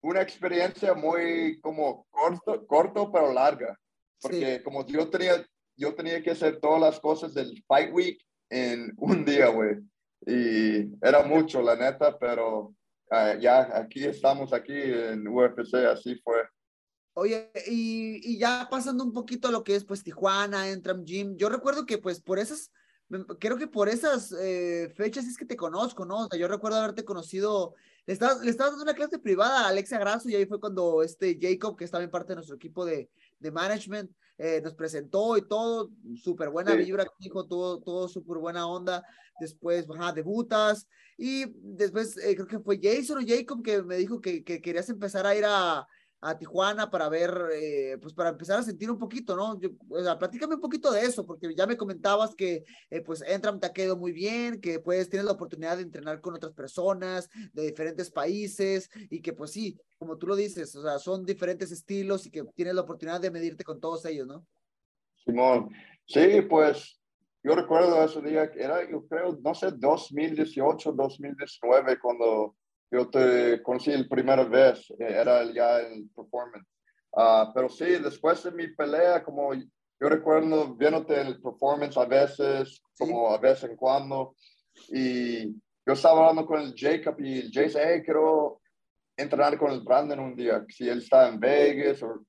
[0.00, 3.78] una experiencia muy como corto, corto pero larga,
[4.20, 5.44] porque como yo tenía,
[5.76, 9.78] yo tenía que hacer todas las cosas del Fight Week en un día, güey.
[10.26, 12.74] Y era mucho, la neta, pero
[13.10, 16.42] ah, ya aquí estamos aquí en UFC, así fue.
[17.14, 21.36] Oye, y, y, ya pasando un poquito a lo que es pues Tijuana, Entram Gym,
[21.36, 22.70] yo recuerdo que pues por esas,
[23.40, 26.26] creo que por esas eh, fechas es que te conozco, ¿no?
[26.26, 27.74] O sea, yo recuerdo haberte conocido,
[28.08, 31.02] le estabas, le estabas dando una clase privada a Alexia Grasso y ahí fue cuando
[31.02, 35.36] este Jacob, que estaba en parte de nuestro equipo de, de management, eh, nos presentó
[35.36, 39.04] y todo, súper buena vibra, dijo, todo, todo súper buena onda.
[39.38, 44.22] Después, ajá, debutas y después eh, creo que fue Jason o Jacob que me dijo
[44.22, 45.86] que, que querías empezar a ir a
[46.20, 49.58] a Tijuana para ver, eh, pues para empezar a sentir un poquito, ¿no?
[49.60, 53.22] Yo, o sea, platícame un poquito de eso, porque ya me comentabas que eh, pues
[53.22, 56.52] Entram te ha quedado muy bien, que puedes tienes la oportunidad de entrenar con otras
[56.52, 61.24] personas de diferentes países y que pues sí, como tú lo dices, o sea, son
[61.24, 64.44] diferentes estilos y que tienes la oportunidad de medirte con todos ellos, ¿no?
[65.24, 65.70] Simón,
[66.06, 67.00] sí, pues
[67.44, 72.56] yo recuerdo ese día era, yo creo, no sé, 2018, 2019, cuando
[72.90, 76.66] yo te conocí la primera vez, eh, era ya el performance.
[77.10, 82.82] Uh, pero sí, después de mi pelea, como yo recuerdo viéndote el performance a veces,
[82.96, 84.34] como a vez en cuando,
[84.88, 88.60] y yo estaba hablando con el Jacob y el Jay dice, hey, quiero
[89.16, 92.24] entrenar con el Brandon un día, si él está en Vegas o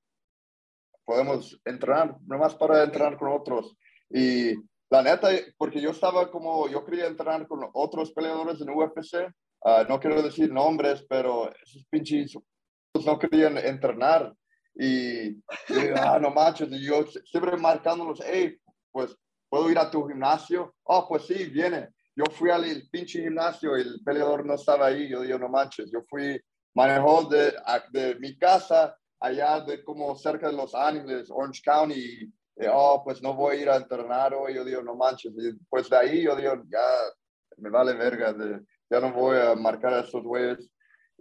[1.04, 3.76] podemos entrenar, nomás para entrenar con otros.
[4.08, 4.54] Y
[4.90, 9.32] la neta, porque yo estaba como, yo quería entrenar con otros peleadores en UFC,
[9.64, 12.36] Ah, no quiero decir nombres, pero esos pinches
[13.04, 14.32] no querían entrenar.
[14.74, 15.36] Y,
[15.96, 18.56] ah, no manches, y yo siempre marcándolos, hey,
[18.90, 19.14] pues,
[19.48, 20.74] ¿puedo ir a tu gimnasio?
[20.84, 21.90] Oh, pues sí, viene.
[22.16, 25.08] Yo fui al pinche gimnasio y el peleador no estaba ahí.
[25.08, 26.40] Yo digo, no manches, yo fui,
[26.74, 27.52] manejó de,
[27.92, 32.32] de mi casa allá de como cerca de Los Ángeles, Orange County, y,
[32.72, 34.54] oh, pues no voy a ir a entrenar hoy.
[34.54, 35.32] Yo digo, no manches.
[35.36, 36.80] Y pues de ahí yo digo, ya
[37.58, 38.32] me vale verga.
[38.32, 40.70] De, ya no voy a marcar a estos güeyes.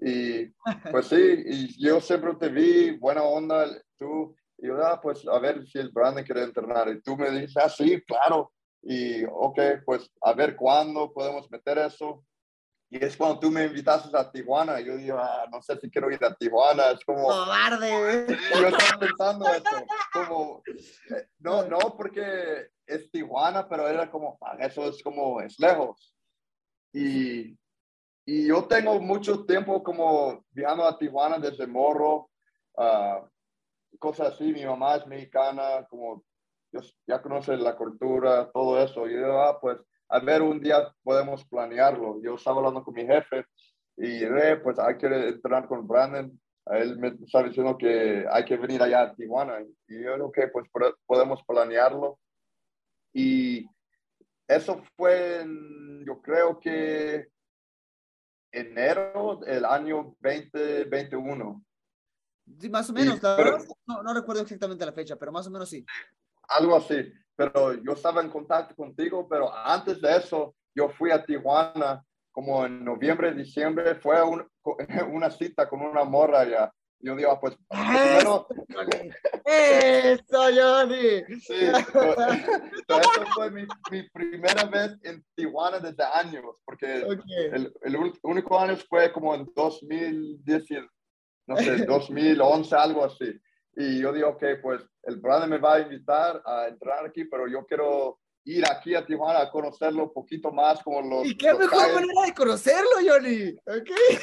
[0.02, 0.48] Y
[0.92, 5.40] pues sí, y yo siempre te vi, buena onda, tú, y yo, ah, pues a
[5.40, 6.90] ver si el Brandon quiere entrenar.
[6.90, 8.52] Y tú me dices, ah, sí, claro.
[8.82, 12.24] Y ok, pues a ver cuándo podemos meter eso.
[12.92, 14.80] Y es cuando tú me invitaste a Tijuana.
[14.80, 16.92] Yo digo, ah, no sé si quiero ir a Tijuana.
[16.92, 17.28] Es como.
[17.28, 18.26] ¡Cobarde!
[18.28, 19.86] Yo estaba pensando eso.
[20.12, 25.60] Como, eh, no, no porque es Tijuana, pero era como, ah, eso es como, es
[25.60, 26.16] lejos.
[26.92, 27.59] Y,
[28.32, 32.30] y yo tengo mucho tiempo como viajando a Tijuana desde morro,
[32.78, 33.28] uh,
[33.98, 34.54] cosas así.
[34.54, 36.24] Mi mamá es mexicana, como
[37.08, 39.10] ya conoce la cultura, todo eso.
[39.10, 42.22] Y yo, ah, pues, a ver, un día podemos planearlo.
[42.22, 43.46] Yo estaba hablando con mi jefe
[43.98, 46.40] y eh, pues hay que entrenar con Brandon.
[46.68, 49.60] Él me está diciendo que hay que venir allá a Tijuana.
[49.88, 50.70] Y yo, ok, pues
[51.08, 52.20] podemos planearlo.
[53.12, 53.66] Y
[54.48, 55.44] eso fue,
[56.06, 57.28] yo creo que
[58.52, 61.64] enero del año 2021.
[62.60, 63.22] Sí, más o menos,
[63.86, 65.86] no, no, recuerdo exactamente la fecha, pero más o menos sí.
[66.48, 71.24] Algo así, pero yo estaba en contacto contigo, pero antes de eso, yo fui a
[71.24, 74.18] Tijuana como en noviembre, diciembre, fue
[75.12, 78.48] una cita con una morra ya yo digo, ah, pues, primero...
[79.46, 81.24] ¡Eso, Johnny!
[81.42, 88.60] Sí, eso fue mi, mi, primera vez en Tijuana desde años, porque el, el, único
[88.60, 90.66] año fue como en 2010,
[91.48, 93.40] no sé, 2011, algo así.
[93.76, 97.48] Y yo digo, ok, pues el brother me va a invitar a entrar aquí, pero
[97.48, 101.28] yo quiero ir aquí a Tijuana a conocerlo un poquito más como los...
[101.28, 103.56] ¿Y qué mejor manera de conocerlo, Johnny?
[103.66, 104.18] Okay.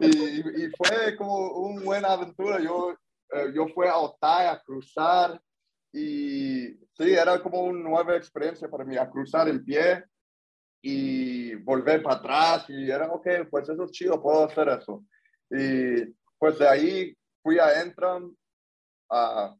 [0.00, 2.60] y, y, fue como una buena aventura.
[2.60, 2.94] Yo,
[3.32, 5.40] eh, yo fui a Otay a cruzar
[5.92, 10.04] y sí, era como una nueva experiencia para mí, a cruzar el pie
[10.82, 15.04] y volver para atrás y era, ok, pues eso es chido, puedo hacer eso.
[15.50, 18.34] Y pues de ahí fui a Entram
[19.10, 19.54] uh,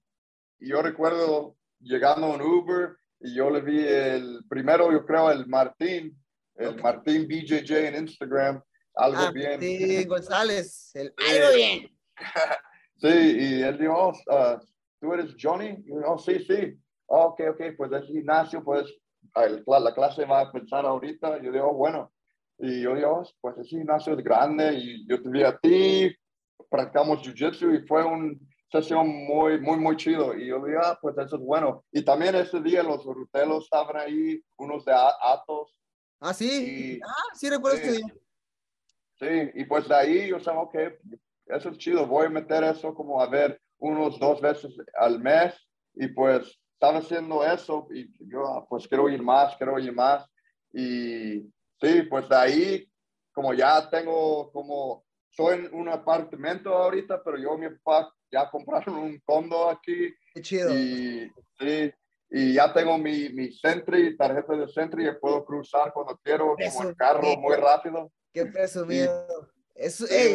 [0.58, 5.46] y yo recuerdo llegando en Uber y yo le vi el primero, yo creo, el
[5.46, 6.16] Martín,
[6.56, 8.62] el Martín BJJ en Instagram,
[8.94, 9.52] algo ah, bien.
[9.52, 11.90] Martín González, el, algo bien.
[12.96, 14.60] sí, y él dijo, oh, uh,
[15.00, 15.76] ¿tú eres Johnny?
[15.84, 16.76] Y yo, oh, sí, sí.
[17.06, 18.86] Oh, ok, ok, pues el gimnasio, pues
[19.66, 21.38] la clase va a empezar ahorita.
[21.38, 22.12] Y yo digo, oh, bueno.
[22.58, 26.14] Y yo digo, pues el gimnasio es grande y yo te vi a ti,
[26.70, 28.38] practicamos jiu-jitsu y fue un
[28.72, 30.34] sesión muy, muy, muy chido.
[30.36, 31.84] Y yo dije, ah, pues eso es bueno.
[31.92, 35.76] Y también ese día los rutelos estaban ahí, unos de Atos.
[36.18, 36.98] Ah, sí.
[37.04, 37.82] ah, sí, recuerdo sí.
[37.82, 38.14] este día.
[39.18, 40.74] sí, y pues de ahí yo sabía, ok,
[41.46, 45.54] eso es chido, voy a meter eso como a ver unos dos veces al mes
[45.94, 50.24] y pues estaba haciendo eso y yo ah, pues quiero ir más, quiero ir más
[50.72, 51.40] y
[51.80, 52.92] sí, pues de ahí
[53.32, 58.50] como ya tengo como, soy en un apartamento ahorita, pero yo y mi papá ya
[58.50, 60.14] compraron un condo aquí.
[60.34, 60.72] Qué chido.
[60.76, 61.92] Y, sí,
[62.30, 66.88] y ya tengo mi, mi Sentry, tarjeta de Sentry, y puedo cruzar cuando quiero, como
[66.88, 68.10] el carro muy rápido.
[68.32, 69.51] Qué presumido.
[69.74, 70.34] Eso, Sí, ey,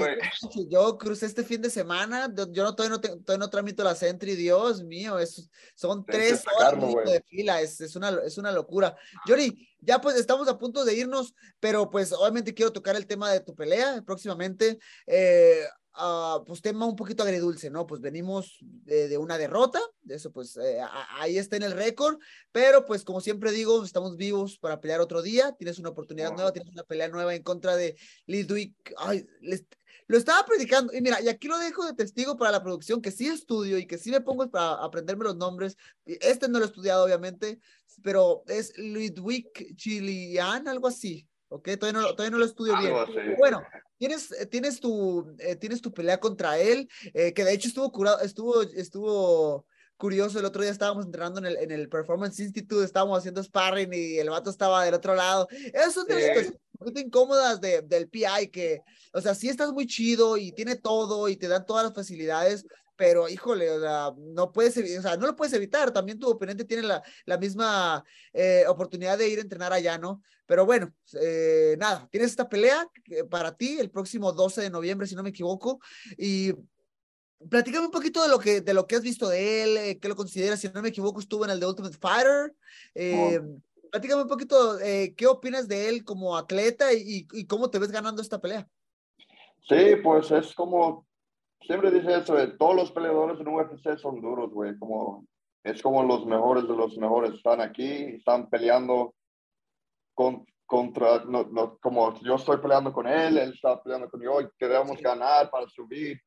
[0.70, 3.94] yo crucé este fin de semana, yo, no, todavía, no, te- todavía no tramito la
[3.94, 7.06] Sentry, Dios mío, es, son tres horas sacarlo, güey.
[7.12, 8.96] de fila, es, es, una, es una locura.
[9.28, 13.32] Johnny, ya pues estamos a punto de irnos, pero pues obviamente quiero tocar el tema
[13.32, 14.80] de tu pelea próximamente.
[15.06, 15.64] Eh,
[15.98, 17.86] ah, pues tema un poquito agridulce, ¿no?
[17.88, 21.74] Pues venimos de, de una derrota, de eso pues eh, a- ahí está en el
[21.74, 22.18] récord,
[22.52, 26.54] pero pues como siempre digo, estamos vivos para pelear otro día, tienes una oportunidad nueva,
[26.54, 28.76] tienes una pelea nueva en contra de Lidwick.
[28.98, 29.66] Ay, les-
[30.10, 33.12] lo estaba predicando, y mira, y aquí lo dejo de testigo para la producción, que
[33.12, 35.76] sí estudio y que sí me pongo para aprenderme los nombres.
[36.06, 37.60] Este no lo he estudiado, obviamente,
[38.04, 41.70] pero es Ludwig Chilian, algo así, ¿ok?
[41.78, 42.94] Todavía no, lo- todavía no lo estudio bien.
[43.38, 43.62] Bueno,
[43.98, 47.92] tienes, eh, tienes, tu, eh, tienes tu pelea contra él, eh, que de hecho estuvo
[47.92, 49.66] curado, estuvo, estuvo
[49.98, 50.40] curioso.
[50.40, 54.18] El otro día estábamos entrenando en el, en el Performance Institute, estábamos haciendo sparring y
[54.18, 55.48] el vato estaba del otro lado.
[55.52, 58.82] Esas son de las incómodas de, del PI, que,
[59.14, 62.66] o sea, sí estás muy chido y tiene todo y te dan todas las facilidades.
[62.98, 65.94] Pero, híjole, o sea, no puedes, o sea, no lo puedes evitar.
[65.94, 70.22] También tu oponente tiene la, la misma eh, oportunidad de ir a entrenar allá, ¿no?
[70.46, 75.08] Pero bueno, eh, nada, tienes esta pelea que- para ti el próximo 12 de noviembre,
[75.08, 75.80] si no me equivoco,
[76.18, 76.54] y
[77.50, 80.10] platícame un poquito de lo que, de lo que has visto de él, eh, qué
[80.10, 82.54] lo consideras, si no me equivoco, estuvo en el The Ultimate Fighter.
[82.96, 83.40] eh,
[83.90, 87.90] Platícame un poquito, eh, ¿qué opinas de él como atleta y, y cómo te ves
[87.90, 88.68] ganando esta pelea?
[89.62, 91.07] Sí, pues es como,
[91.62, 95.26] siempre dice eso, de todos los peleadores en UFC son duros, güey, como,
[95.64, 99.16] es como los mejores de los mejores están aquí, están peleando
[100.14, 104.42] con, contra, no, no, como yo estoy peleando con él, él está peleando con yo
[104.42, 106.20] y queremos ganar para subir,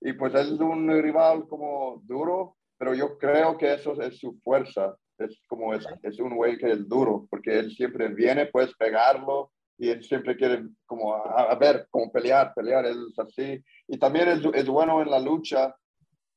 [0.00, 4.38] y pues él es un rival como duro, pero yo creo que eso es su
[4.42, 8.74] fuerza, es como, es, es un güey que es duro, porque él siempre viene, puedes
[8.74, 13.62] pegarlo, y él siempre quiere como a, a ver, como pelear, pelear, él es así.
[13.88, 15.74] Y también es, es bueno en la lucha,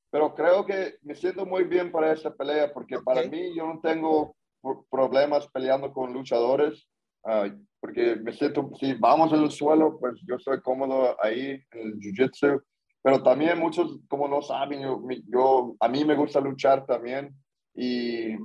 [0.09, 3.27] pero creo que me siento muy bien para esta pelea, porque para Ok.
[3.29, 6.87] mí yo no tengo pro- problemas peleando con luchadores,
[7.25, 7.47] ah,
[7.79, 11.99] porque me siento, si vamos en el suelo, pues yo estoy cómodo ahí en el
[11.99, 12.63] jiu-jitsu,
[13.03, 17.35] pero también muchos, como no saben, yo, yo, a mí me gusta luchar también,
[17.75, 18.35] y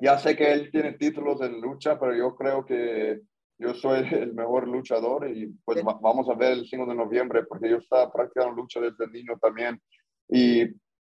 [0.00, 3.20] ya sé que él tiene títulos en lucha, pero yo creo que
[3.62, 5.84] yo soy el mejor luchador y pues Sí.
[5.84, 9.38] va- vamos a ver el 5 de noviembre porque yo estaba practicando lucha desde niño
[9.40, 9.80] también.
[10.28, 10.66] Y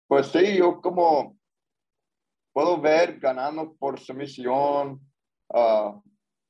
[0.07, 1.37] pues sí, yo como
[2.53, 4.99] puedo ver ganando por sumisión,
[5.53, 5.99] ah,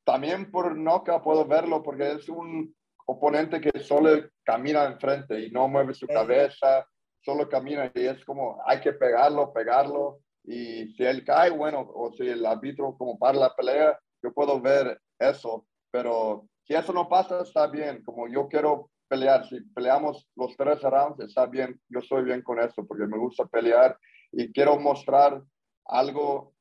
[0.06, 2.74] también por knockout puedo verlo porque es un
[3.06, 4.10] oponente que solo
[4.44, 6.16] camina enfrente y no mueve su Ey.
[6.16, 6.86] cabeza,
[7.22, 12.12] solo camina y es como hay que pegarlo, pegarlo y si él cae, bueno, o
[12.14, 17.08] si el árbitro como para la pelea, yo puedo ver eso, pero si eso no
[17.08, 22.00] pasa, está bien, como yo quiero pelear, si peleamos los tres rounds, está bien, yo
[22.00, 23.98] estoy bien con eso, porque me gusta pelear
[24.32, 25.42] y quiero mostrar
[25.86, 26.54] algo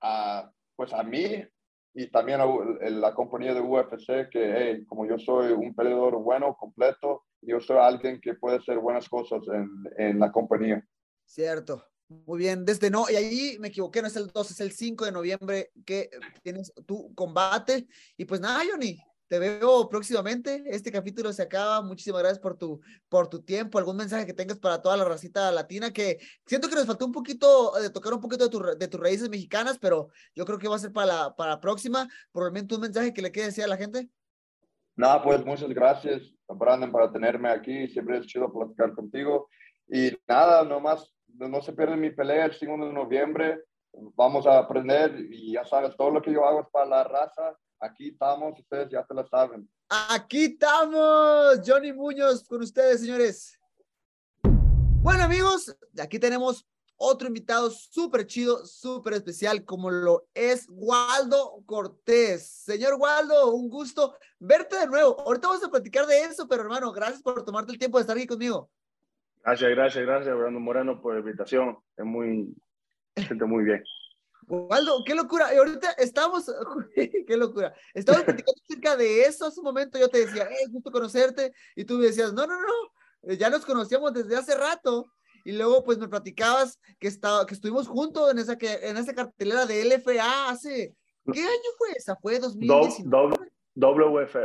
[0.00, 1.44] a, pues a mí
[1.92, 2.46] y también a
[2.90, 8.20] la compañía de UFC que, como yo soy un peleador bueno, completo, yo soy alguien
[8.20, 10.84] que puede hacer buenas cosas en, en la compañía.
[11.24, 11.89] Cierto.
[12.10, 15.04] Muy bien, desde no, y ahí me equivoqué, no es el 2, es el 5
[15.04, 16.10] de noviembre que
[16.42, 17.86] tienes tu combate.
[18.16, 20.64] Y pues nada, Johnny, te veo próximamente.
[20.66, 21.82] Este capítulo se acaba.
[21.82, 23.78] Muchísimas gracias por tu, por tu tiempo.
[23.78, 25.92] ¿Algún mensaje que tengas para toda la racita latina?
[25.92, 29.00] Que siento que nos faltó un poquito de tocar un poquito de, tu de tus
[29.00, 32.08] raíces mexicanas, pero yo creo que va a ser para la, para la próxima.
[32.32, 34.08] Probablemente un mensaje que le quede decir a la gente.
[34.96, 37.86] Nada, pues muchas gracias, Brandon, para tenerme aquí.
[37.86, 39.48] Siempre es chido platicar contigo.
[39.86, 43.64] Y nada, nomás, no, se pierden mi pelea el 5 de noviembre.
[43.92, 47.56] Vamos a aprender y ya sabes, todo lo que yo hago es para la raza.
[47.80, 49.68] Aquí estamos, ustedes ya te lo saben.
[49.88, 53.58] Aquí estamos, Johnny Muñoz con ustedes, señores.
[55.02, 56.66] Bueno, amigos, aquí tenemos
[57.02, 62.46] otro invitado súper chido, súper especial, como lo es Waldo Cortés.
[62.46, 65.18] Señor Waldo, un gusto verte de nuevo.
[65.18, 68.16] Ahorita vamos a platicar de eso, pero hermano, gracias por tomarte el tiempo de estar
[68.16, 68.70] aquí conmigo.
[69.42, 71.78] Gracias, gracias, gracias, Brandon Moreno, por la invitación.
[71.96, 72.54] Es muy,
[73.16, 73.82] siente muy bien.
[74.46, 75.48] Waldo, qué locura.
[75.56, 76.50] Ahorita estamos,
[77.26, 77.72] qué locura.
[77.94, 79.98] Estamos platicando acerca de eso hace un momento.
[79.98, 81.52] Yo te decía, eh, gusto conocerte.
[81.76, 85.06] Y tú me decías, no, no, no, ya nos conocíamos desde hace rato.
[85.44, 89.14] Y luego, pues me platicabas que, estaba, que estuvimos juntos en esa, que, en esa
[89.14, 90.94] cartelera de LFA hace.
[91.32, 92.16] ¿Qué año fue esa?
[92.16, 93.36] ¿Fue 2019?
[93.74, 94.36] WFF.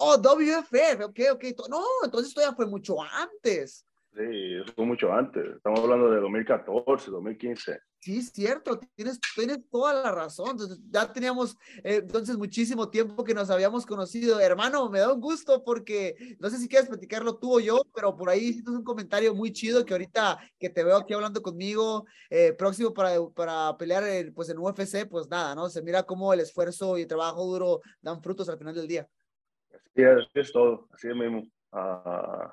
[0.00, 1.44] Oh, WFF, ok, ok.
[1.68, 3.84] No, entonces esto ya fue mucho antes.
[4.16, 5.44] Sí, fue mucho antes.
[5.56, 7.80] Estamos hablando de 2014, 2015.
[8.00, 10.50] Sí, cierto, tienes, tienes toda la razón.
[10.52, 14.38] Entonces, ya teníamos eh, entonces muchísimo tiempo que nos habíamos conocido.
[14.38, 18.16] Hermano, me da un gusto porque no sé si quieres platicarlo tú o yo, pero
[18.16, 22.06] por ahí hiciste un comentario muy chido que ahorita que te veo aquí hablando conmigo,
[22.30, 25.68] eh, próximo para, para pelear pues en UFC, pues nada, ¿no?
[25.68, 29.08] Se mira cómo el esfuerzo y el trabajo duro dan frutos al final del día.
[29.86, 31.42] Así es, es todo, así es mismo.
[31.72, 32.48] Uh,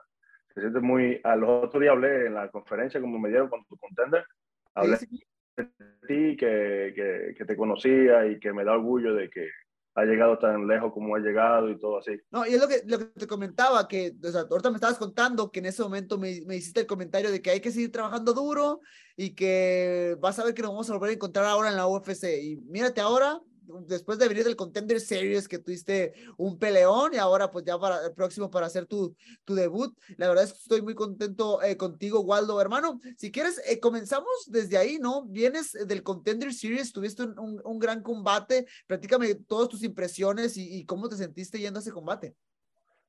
[0.53, 1.19] se siente muy.
[1.23, 4.25] A los otros días hablé en la conferencia como me dieron con tu contender.
[4.73, 5.65] Hablé de
[6.07, 9.49] ti, que, que, que, te conocía y que me da orgullo de que
[9.95, 12.19] ha llegado tan lejos como ha llegado y todo así.
[12.29, 14.97] No, y es lo que, lo que te comentaba, que o sea, ahorita me estabas
[14.97, 17.91] contando que en ese momento me, me, hiciste el comentario de que hay que seguir
[17.91, 18.81] trabajando duro
[19.15, 21.87] y que vas a ver que nos vamos a volver a encontrar ahora en la
[21.87, 22.25] UFC.
[22.43, 23.39] Y mírate ahora,
[23.87, 28.05] después de venir del Contender Series que tuviste un peleón y ahora pues ya para
[28.05, 29.95] el próximo para hacer tu, tu debut.
[30.17, 32.99] La verdad es que estoy muy contento eh, contigo, Waldo, hermano.
[33.17, 35.25] Si quieres, eh, comenzamos desde ahí, ¿no?
[35.25, 38.65] Vienes del Contender Series, tuviste un, un, gran combate.
[38.87, 42.35] Platícame todas tus impresiones y, y, cómo te sentiste yendo a ese combate.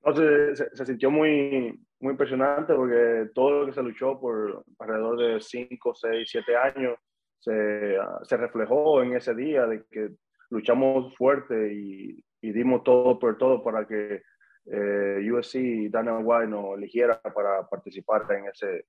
[0.04, 4.64] No, se, se, se, sintió muy, muy impresionante porque todo lo que se luchó por
[4.78, 6.98] alrededor de 5, 6, 7 años
[7.38, 10.10] se, se reflejó en ese día de que
[10.50, 14.22] luchamos fuerte y, dimos todo por todo para que
[14.66, 18.86] eh, USC y Dana White nos eligiera para participar en, ese,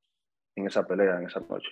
[0.55, 1.71] en esa pelea, en esa noche.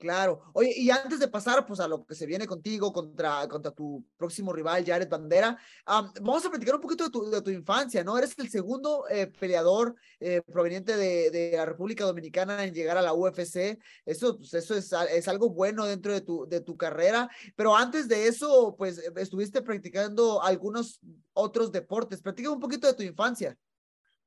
[0.00, 0.40] Claro.
[0.54, 4.02] Oye, y antes de pasar pues a lo que se viene contigo contra, contra tu
[4.16, 8.02] próximo rival, Jared Bandera, um, vamos a platicar un poquito de tu, de tu infancia,
[8.02, 8.16] ¿no?
[8.16, 13.02] Eres el segundo eh, peleador eh, proveniente de, de, la República Dominicana en llegar a
[13.02, 13.78] la UFC.
[14.06, 17.28] Eso, pues, eso es, es, algo bueno dentro de tu, de tu carrera.
[17.54, 20.98] Pero antes de eso, pues estuviste practicando algunos
[21.34, 22.22] otros deportes.
[22.22, 23.54] Platica un poquito de tu infancia.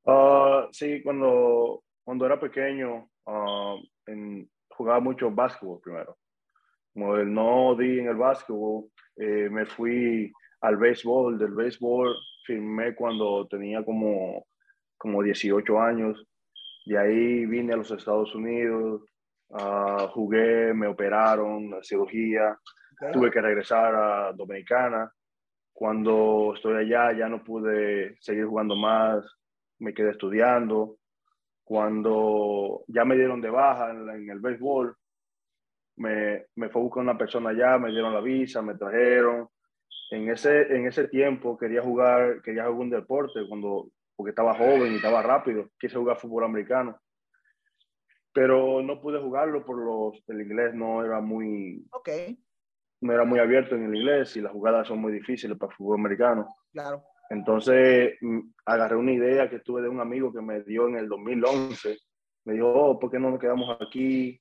[0.03, 6.17] Uh, sí, cuando, cuando era pequeño, uh, en jugaba mucho básquetbol primero.
[6.93, 11.37] Como el no di en el básquetbol, eh, me fui al béisbol.
[11.37, 12.15] Del béisbol
[12.45, 14.45] firmé cuando tenía como,
[14.97, 16.25] como 18 años.
[16.85, 19.01] De ahí vine a los Estados Unidos,
[19.49, 22.59] uh, jugué, me operaron, cirugía,
[22.91, 23.13] okay.
[23.13, 25.11] tuve que regresar a Dominicana.
[25.71, 29.25] Cuando estoy allá ya no pude seguir jugando más,
[29.79, 30.97] me quedé estudiando
[31.73, 34.95] cuando ya me dieron de baja en, en el béisbol,
[35.95, 39.49] me, me fue a buscar una persona allá, me dieron la visa, me trajeron.
[40.11, 44.93] En ese, en ese tiempo quería jugar, quería jugar un deporte cuando, porque estaba joven
[44.93, 45.71] y estaba rápido.
[45.79, 46.95] Quise jugar fútbol americano.
[48.31, 52.37] Pero no pude jugarlo por los, el inglés no era muy, okay.
[53.01, 55.97] no era muy abierto en el inglés y las jugadas son muy difíciles para fútbol
[55.97, 56.47] americano.
[56.71, 57.03] Claro.
[57.33, 61.09] Entonces mm, agarré una idea que tuve de un amigo que me dio en el
[61.09, 61.97] 2011.
[62.45, 64.39] Me dijo, oh, ¿por qué no nos quedamos aquí?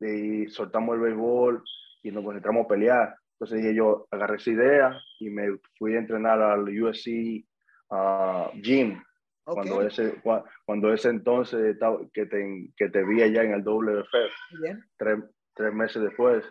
[0.00, 1.64] Y soltamos el béisbol
[2.02, 3.16] y nos concentramos a pelear.
[3.32, 7.44] Entonces dije yo, agarré esa idea y me fui a entrenar al USC
[7.90, 9.02] uh, Gym.
[9.44, 9.70] Okay.
[9.70, 10.20] Cuando, ese,
[10.66, 11.78] cuando ese entonces
[12.12, 14.10] que te, que te vi allá en el WF,
[14.98, 15.18] tres,
[15.54, 16.44] tres meses después.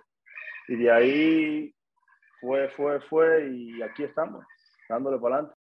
[0.67, 1.75] Y de ahí
[2.41, 4.43] fue, fue, fue y aquí estamos,
[4.89, 5.56] dándole para adelante.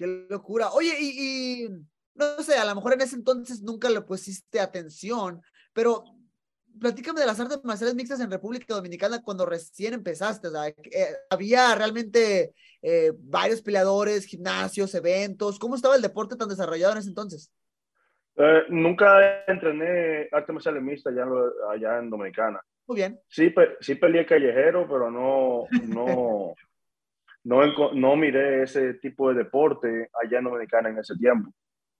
[0.00, 0.70] Qué locura.
[0.70, 1.68] Oye, y, y,
[2.14, 5.42] no sé, a lo mejor en ese entonces nunca le pusiste atención,
[5.74, 6.04] pero
[6.80, 10.48] platícame de las artes marciales mixtas en República Dominicana cuando recién empezaste.
[10.48, 10.74] O sea, eh,
[11.28, 15.58] había realmente eh, varios peleadores, gimnasios, eventos.
[15.58, 17.52] ¿Cómo estaba el deporte tan desarrollado en ese entonces?
[18.36, 21.26] Eh, nunca entrené artes marciales mixtas allá,
[21.70, 22.58] allá en Dominicana.
[22.86, 23.20] Muy bien.
[23.28, 26.54] Sí, pe sí peleé callejero, pero no, no,
[27.44, 31.52] no, no miré ese tipo de deporte allá en Dominicana en ese tiempo.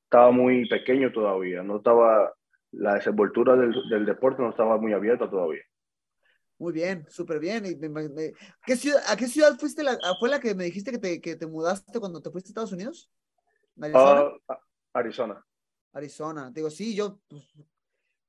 [0.05, 2.33] Estaba muy pequeño todavía, no estaba,
[2.73, 5.63] la desenvoltura del, del deporte no estaba muy abierta todavía.
[6.59, 7.65] Muy bien, súper bien.
[7.65, 8.33] ¿Y me, me,
[8.67, 9.83] ¿qué ciudad, ¿A qué ciudad fuiste?
[9.83, 12.51] La, ¿Fue la que me dijiste que te, que te mudaste cuando te fuiste a
[12.51, 13.11] Estados Unidos?
[13.81, 14.25] ¿Arizona?
[14.25, 14.55] Uh,
[14.93, 15.47] Arizona.
[15.93, 16.51] Arizona.
[16.51, 17.51] Digo, sí, yo, pues,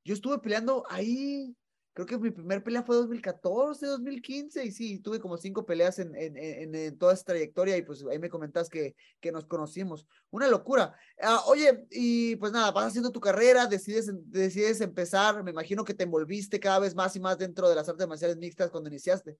[0.05, 1.53] yo estuve peleando ahí
[1.93, 6.15] creo que mi primer pelea fue 2014, 2015, y sí, tuve como cinco peleas en,
[6.15, 10.07] en, en, toda esta trayectoria, y pues ahí me comentas que, que nos conocimos.
[10.29, 10.95] Una locura.
[11.21, 15.93] Ah, oye, y pues nada, vas haciendo tu carrera, decides, decides empezar, me imagino que
[15.93, 19.37] te envolviste cada vez más y más dentro de las artes marciales mixtas cuando iniciaste.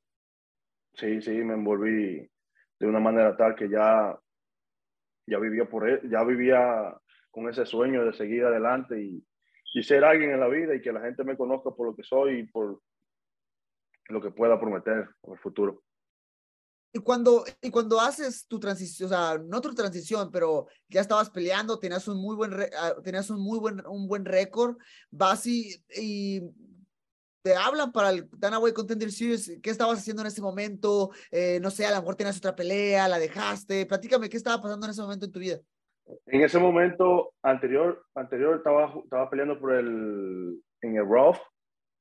[0.96, 2.30] Sí, sí, me envolví
[2.80, 4.20] de una manera tal que ya,
[5.26, 6.98] ya vivía por él, ya vivía
[7.30, 9.24] con ese sueño de seguir adelante y,
[9.74, 12.04] y ser alguien en la vida y que la gente me conozca por lo que
[12.04, 12.82] soy y por
[14.10, 15.84] lo que pueda prometer en el futuro.
[16.94, 21.30] Y cuando, y cuando haces tu transición, o sea, no tu transición, pero ya estabas
[21.30, 24.76] peleando, tenías un muy buen, ah, tenías un muy buen, un buen récord,
[25.10, 26.42] vas y, y,
[27.44, 31.12] te hablan para el Danaway Contender Series, ¿qué estabas haciendo en ese momento?
[31.32, 34.86] Eh, no sé, a lo mejor tenías otra pelea, la dejaste, platícame, ¿qué estaba pasando
[34.86, 35.60] en ese momento en tu vida?
[36.28, 41.40] En ese momento anterior, anterior estaba, estaba peleando por el, en el ROF,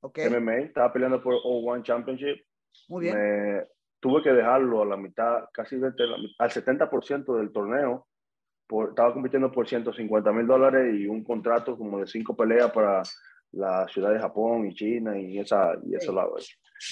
[0.01, 0.29] okay.
[0.29, 2.45] MMA, estaba peleando por O1 Championship.
[2.89, 3.17] Muy bien.
[3.17, 3.65] Me,
[4.01, 8.07] tuve que dejarlo a la mitad, casi al 70% del torneo.
[8.67, 13.03] Por, estaba compitiendo por 150 mil dólares y un contrato como de cinco peleas para
[13.53, 16.37] la ciudad de Japón y China y esa y eso lado.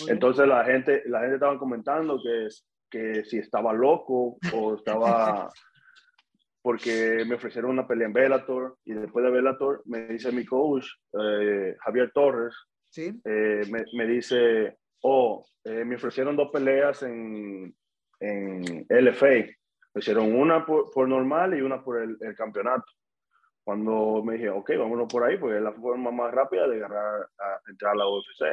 [0.08, 2.48] Entonces la gente la gente estaba comentando que
[2.90, 5.48] que si estaba loco o estaba
[6.68, 10.84] porque me ofrecieron una pelea en Bellator y después de Bellator me dice mi coach,
[11.18, 12.54] eh, Javier Torres,
[12.90, 13.18] ¿Sí?
[13.24, 17.74] Eh, me, me, dice, oh, eh, me ofrecieron dos peleas en,
[18.20, 19.46] en LFA.
[19.94, 22.84] Me hicieron una por, por normal y una por el, el, campeonato.
[23.64, 27.30] Cuando me dije, ok, vámonos por ahí, porque es la forma más rápida de agarrar,
[27.38, 28.44] a entrar a la UFC.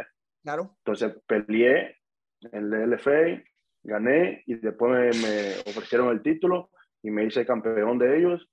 [0.42, 0.74] Claro.
[0.86, 1.98] Entonces peleé
[2.50, 3.44] en el LFA,
[3.84, 6.70] gané y después me, me ofrecieron el título
[7.06, 8.50] y me hice campeón de ellos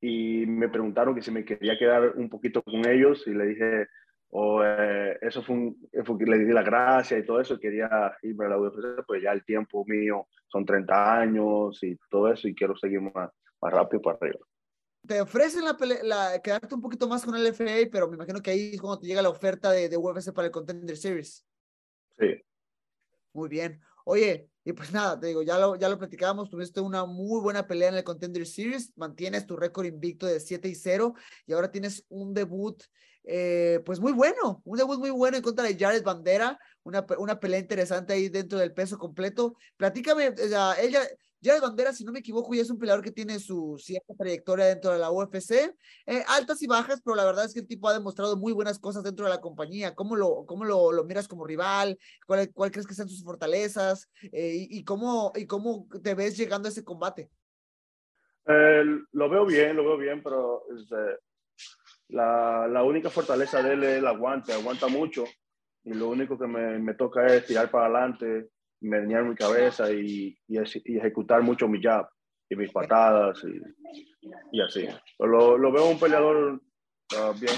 [0.00, 3.86] y me preguntaron que si me quería quedar un poquito con ellos y le dije,
[4.30, 8.16] o oh, eh, eso fue, un, fue, le di la gracia y todo eso, quería
[8.22, 12.48] irme a la UFC, pues ya el tiempo mío son 30 años y todo eso
[12.48, 14.40] y quiero seguir más, más rápido para arriba.
[15.06, 18.50] Te ofrecen la, la, quedarte un poquito más con el FA, pero me imagino que
[18.50, 21.46] ahí es cuando te llega la oferta de, de UFC para el Contender Series.
[22.18, 22.42] Sí.
[23.34, 23.80] Muy bien.
[24.04, 27.68] Oye, y pues nada, te digo, ya lo, ya lo platicábamos, tuviste una muy buena
[27.68, 31.14] pelea en el Contender Series, mantienes tu récord invicto de 7 y 0
[31.46, 32.82] y ahora tienes un debut,
[33.22, 37.38] eh, pues muy bueno, un debut muy bueno en contra de Jared Bandera, una, una
[37.38, 39.54] pelea interesante ahí dentro del peso completo.
[39.76, 41.00] Platícame, o sea, ella,
[41.46, 44.66] Jared Bandera, si no me equivoco, ya es un peleador que tiene su cierta trayectoria
[44.66, 45.72] dentro de la UFC,
[46.06, 48.80] eh, altas y bajas, pero la verdad es que el tipo ha demostrado muy buenas
[48.80, 49.94] cosas dentro de la compañía.
[49.94, 51.96] ¿Cómo lo, cómo lo, lo miras como rival?
[52.26, 54.10] ¿Cuál, ¿Cuál, crees que sean sus fortalezas?
[54.32, 57.30] Eh, y, y, cómo, ¿Y cómo te ves llegando a ese combate?
[58.46, 61.20] Eh, lo veo bien, lo veo bien, pero este,
[62.08, 65.24] la, la, única fortaleza de él es el aguante, aguanta mucho.
[65.84, 68.50] Y lo único que me, me toca es tirar para adelante,
[68.86, 72.08] menear mi cabeza y, y, y, ejecutar mucho mi jab
[72.48, 73.60] y mis patadas y,
[74.52, 74.86] y así.
[75.18, 77.54] Lo, lo, veo un peleador uh, bien.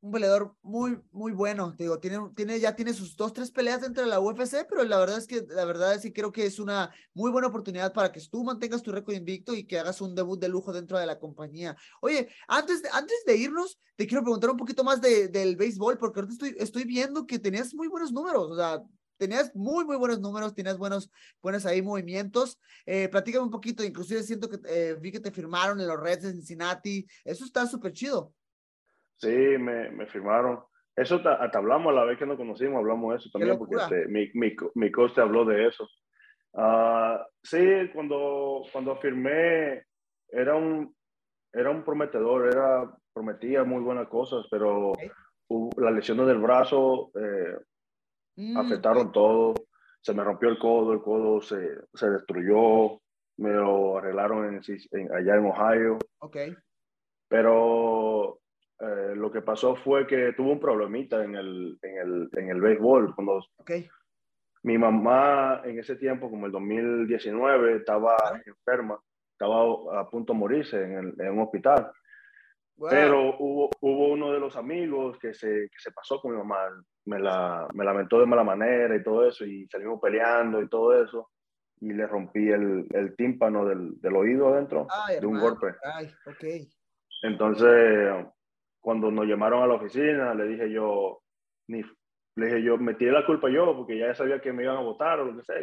[0.00, 1.74] Un peleador muy, muy bueno.
[1.78, 4.98] Digo, tiene, tiene, ya tiene sus dos, tres peleas dentro de la UFC, pero la
[4.98, 8.10] verdad es que, la verdad es que creo que es una muy buena oportunidad para
[8.10, 11.06] que tú mantengas tu récord invicto y que hagas un debut de lujo dentro de
[11.06, 11.76] la compañía.
[12.00, 15.98] Oye, antes de, antes de irnos, te quiero preguntar un poquito más de, del béisbol,
[15.98, 18.50] porque ahorita estoy, estoy viendo que tenías muy buenos números.
[18.50, 18.82] O sea,
[19.22, 22.60] tenías muy, muy buenos números, tenías buenos, buenos ahí movimientos.
[22.84, 26.24] Eh, platícame un poquito, inclusive siento que eh, vi que te firmaron en los Reds
[26.24, 27.06] de Cincinnati.
[27.24, 28.32] Eso está súper chido.
[29.18, 30.58] Sí, me, me firmaron.
[30.96, 34.28] Eso hasta hablamos la vez que nos conocimos, hablamos de eso también, porque este, mi,
[34.34, 35.88] mi, mi coach habló de eso.
[36.54, 37.64] Uh, sí,
[37.94, 39.84] cuando, cuando firmé,
[40.28, 40.94] era un,
[41.52, 45.10] era un prometedor, era, prometía muy buenas cosas, pero okay.
[45.76, 47.56] la lesión del brazo eh,
[48.36, 49.54] Mm, afectaron todo,
[50.00, 51.58] se me rompió el codo, el codo se,
[51.94, 53.00] se destruyó,
[53.36, 54.60] me lo arreglaron en,
[54.92, 55.98] en, allá en Ohio.
[56.18, 56.54] Okay.
[57.28, 58.40] Pero
[58.78, 62.60] eh, lo que pasó fue que tuvo un problemita en el, en el, en el
[62.60, 63.14] béisbol.
[63.14, 63.88] Cuando okay.
[64.64, 69.00] Mi mamá en ese tiempo, como el 2019, estaba enferma,
[69.32, 71.90] estaba a punto de morirse en, el, en un hospital.
[72.76, 72.90] Wow.
[72.90, 76.68] Pero hubo, hubo, uno de los amigos que se, que se pasó con mi mamá,
[77.04, 81.02] me, la, me lamentó de mala manera y todo eso, y salimos peleando y todo
[81.02, 81.30] eso,
[81.80, 85.56] y le rompí el, el tímpano del, del, oído adentro Ay, de un hermano.
[85.60, 85.78] golpe.
[85.84, 86.68] Ay, okay.
[87.22, 88.26] Entonces,
[88.80, 91.22] cuando nos llamaron a la oficina, le dije yo,
[91.68, 91.82] ni,
[92.36, 94.82] le dije yo, me tiré la culpa yo, porque ya sabía que me iban a
[94.82, 95.56] votar o lo que sea.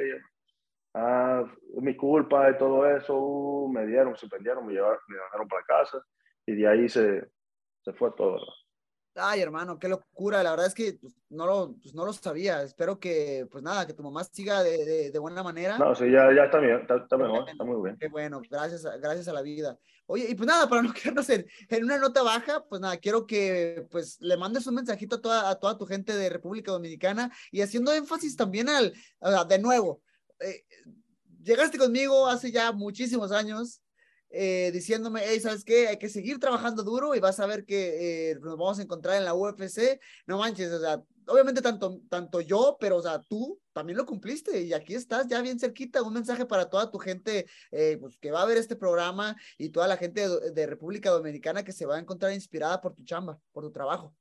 [0.94, 1.44] Ah,
[1.82, 6.04] mi culpa y todo eso, uh, me dieron, suspendieron, me, llevaron, me llevaron para casa
[6.50, 7.30] y de ahí se,
[7.84, 8.40] se fue todo.
[9.16, 10.42] Ay, hermano, qué locura.
[10.44, 12.64] La verdad es que pues, no, lo, pues, no lo sabía.
[12.64, 15.78] Espero que, pues nada, que tu mamá siga de, de, de buena manera.
[15.78, 17.98] No, sí, ya, ya está bien, está, está mejor, está muy bien.
[18.00, 19.78] Qué bueno, gracias a, gracias a la vida.
[20.06, 23.28] Oye, y pues nada, para no quedarnos en, en, una nota baja, pues nada, quiero
[23.28, 27.32] que pues le mandes un mensajito a toda, a toda tu gente de República Dominicana
[27.52, 28.94] y haciendo énfasis también al,
[29.48, 30.02] de nuevo,
[30.40, 30.64] eh,
[31.44, 33.82] llegaste conmigo hace ya muchísimos años,
[34.32, 35.88] eh, diciéndome, hey, ¿sabes qué?
[35.88, 39.18] Hay que seguir trabajando duro y vas a ver que eh, nos vamos a encontrar
[39.18, 40.00] en la UFC.
[40.28, 44.62] No manches, o sea, obviamente tanto, tanto yo, pero o sea, tú también lo cumpliste
[44.62, 46.04] y aquí estás ya bien cerquita.
[46.04, 49.70] Un mensaje para toda tu gente eh, pues, que va a ver este programa y
[49.70, 53.04] toda la gente de, de, República Dominicana que se va a encontrar inspirada por tu
[53.04, 54.14] chamba, por tu trabajo.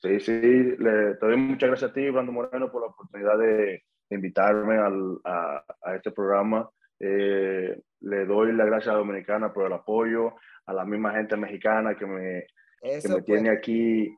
[0.00, 3.84] Sí, sí, le, te doy muchas gracias a ti, Brando Moreno, por la oportunidad de
[4.10, 6.68] invitarme al, a, a este programa.
[7.04, 10.36] Eh, le doy la gracias a Dominicana por el apoyo,
[10.66, 12.46] a la misma gente mexicana que me,
[12.80, 13.58] que me tiene pues.
[13.58, 14.16] aquí,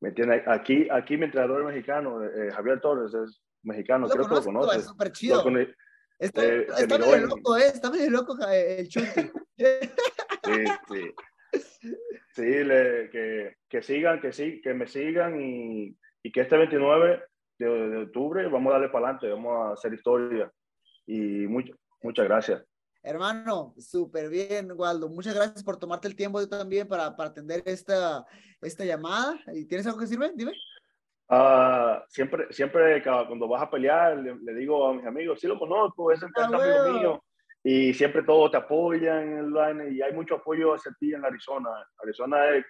[0.00, 4.52] me tiene aquí, aquí mi entrenador mexicano, eh, Javier Torres, es mexicano, creo conozco, que
[4.52, 4.82] lo conoces.
[4.82, 5.42] Es súper chido.
[6.18, 7.66] Está, eh, está medio loco, ¿eh?
[7.66, 9.32] Está medio loco el chute.
[10.44, 11.14] sí, sí.
[12.34, 17.22] Sí, le, que, que sigan, que sí, que me sigan y, y que este 29
[17.58, 20.52] de, de, octubre vamos a darle para adelante, vamos a hacer historia.
[21.06, 22.62] Y mucho, Muchas gracias.
[23.02, 25.08] Hermano, súper bien, Waldo.
[25.08, 28.26] Muchas gracias por tomarte el tiempo también para, para atender esta,
[28.60, 29.38] esta llamada.
[29.54, 30.32] ¿Y tienes algo que decirme?
[30.34, 30.52] Dime.
[31.30, 35.58] Uh, siempre, siempre cuando vas a pelear, le, le, digo a mis amigos, sí lo
[35.58, 37.24] conozco, es el ah, amigo mío.
[37.62, 41.24] Y siempre todos te apoyan en el line y hay mucho apoyo hacia ti en
[41.24, 41.70] Arizona.
[42.02, 42.64] Arizona es,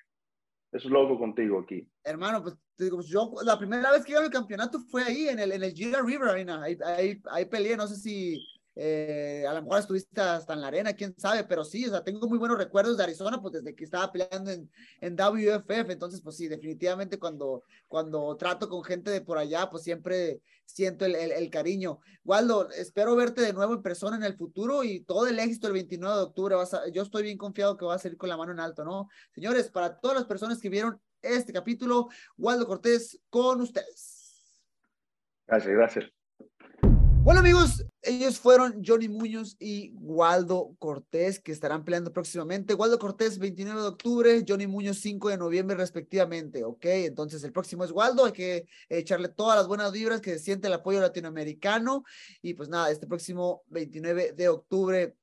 [0.72, 1.88] es loco contigo aquí.
[2.02, 5.28] Hermano, pues te digo, pues yo la primera vez que iba al campeonato fue ahí,
[5.28, 6.62] en el, en el Gila River Arena.
[6.62, 8.44] Ahí, ahí, ahí peleé, no sé si
[8.80, 12.04] eh, a lo mejor estuviste hasta en la arena, quién sabe, pero sí, o sea,
[12.04, 14.70] tengo muy buenos recuerdos de Arizona, pues desde que estaba peleando en,
[15.00, 19.82] en WFF, entonces, pues sí, definitivamente cuando, cuando trato con gente de por allá, pues
[19.82, 21.98] siempre siento el, el, cariño.
[22.24, 25.72] Waldo, espero verte de nuevo en persona en el futuro y todo el éxito el
[25.72, 28.52] 29 de octubre, vas yo estoy bien confiado que va a salir con la mano
[28.52, 29.08] en alto, ¿no?
[29.34, 34.62] Señores, para todas las personas que vieron este capítulo, Waldo Cortés con ustedes.
[35.48, 36.17] Gracias, gracias.
[37.28, 42.72] Bueno amigos, ellos fueron Johnny Muñoz y Waldo Cortés que estarán peleando próximamente.
[42.72, 46.86] Waldo Cortés 29 de octubre, Johnny Muñoz 5 de noviembre respectivamente, ¿ok?
[46.86, 50.68] Entonces el próximo es Waldo, hay que echarle todas las buenas vibras, que se siente
[50.68, 52.02] el apoyo latinoamericano
[52.40, 55.14] y pues nada, este próximo 29 de octubre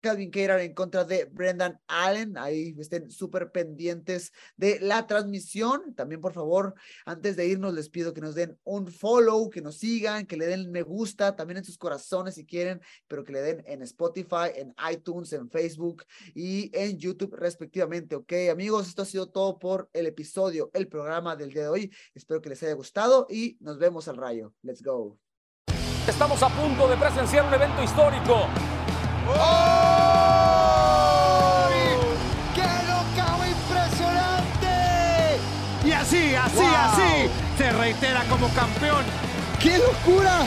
[0.00, 2.36] Calvin Keirar en contra de Brendan Allen.
[2.38, 5.94] Ahí estén súper pendientes de la transmisión.
[5.94, 6.74] También, por favor,
[7.04, 10.46] antes de irnos, les pido que nos den un follow, que nos sigan, que le
[10.46, 14.50] den me gusta también en sus corazones si quieren, pero que le den en Spotify,
[14.54, 18.16] en iTunes, en Facebook y en YouTube respectivamente.
[18.16, 21.92] Ok, amigos, esto ha sido todo por el episodio, el programa del día de hoy.
[22.14, 24.54] Espero que les haya gustado y nos vemos al rayo.
[24.62, 25.18] Let's go.
[26.06, 28.46] Estamos a punto de presenciar un evento histórico.
[29.28, 30.88] ¡Oh!
[32.54, 34.74] ¡Qué locao impresionante!
[35.84, 36.66] Y así, así, wow.
[36.66, 39.04] así, se reitera como campeón.
[39.60, 40.46] ¡Qué locura!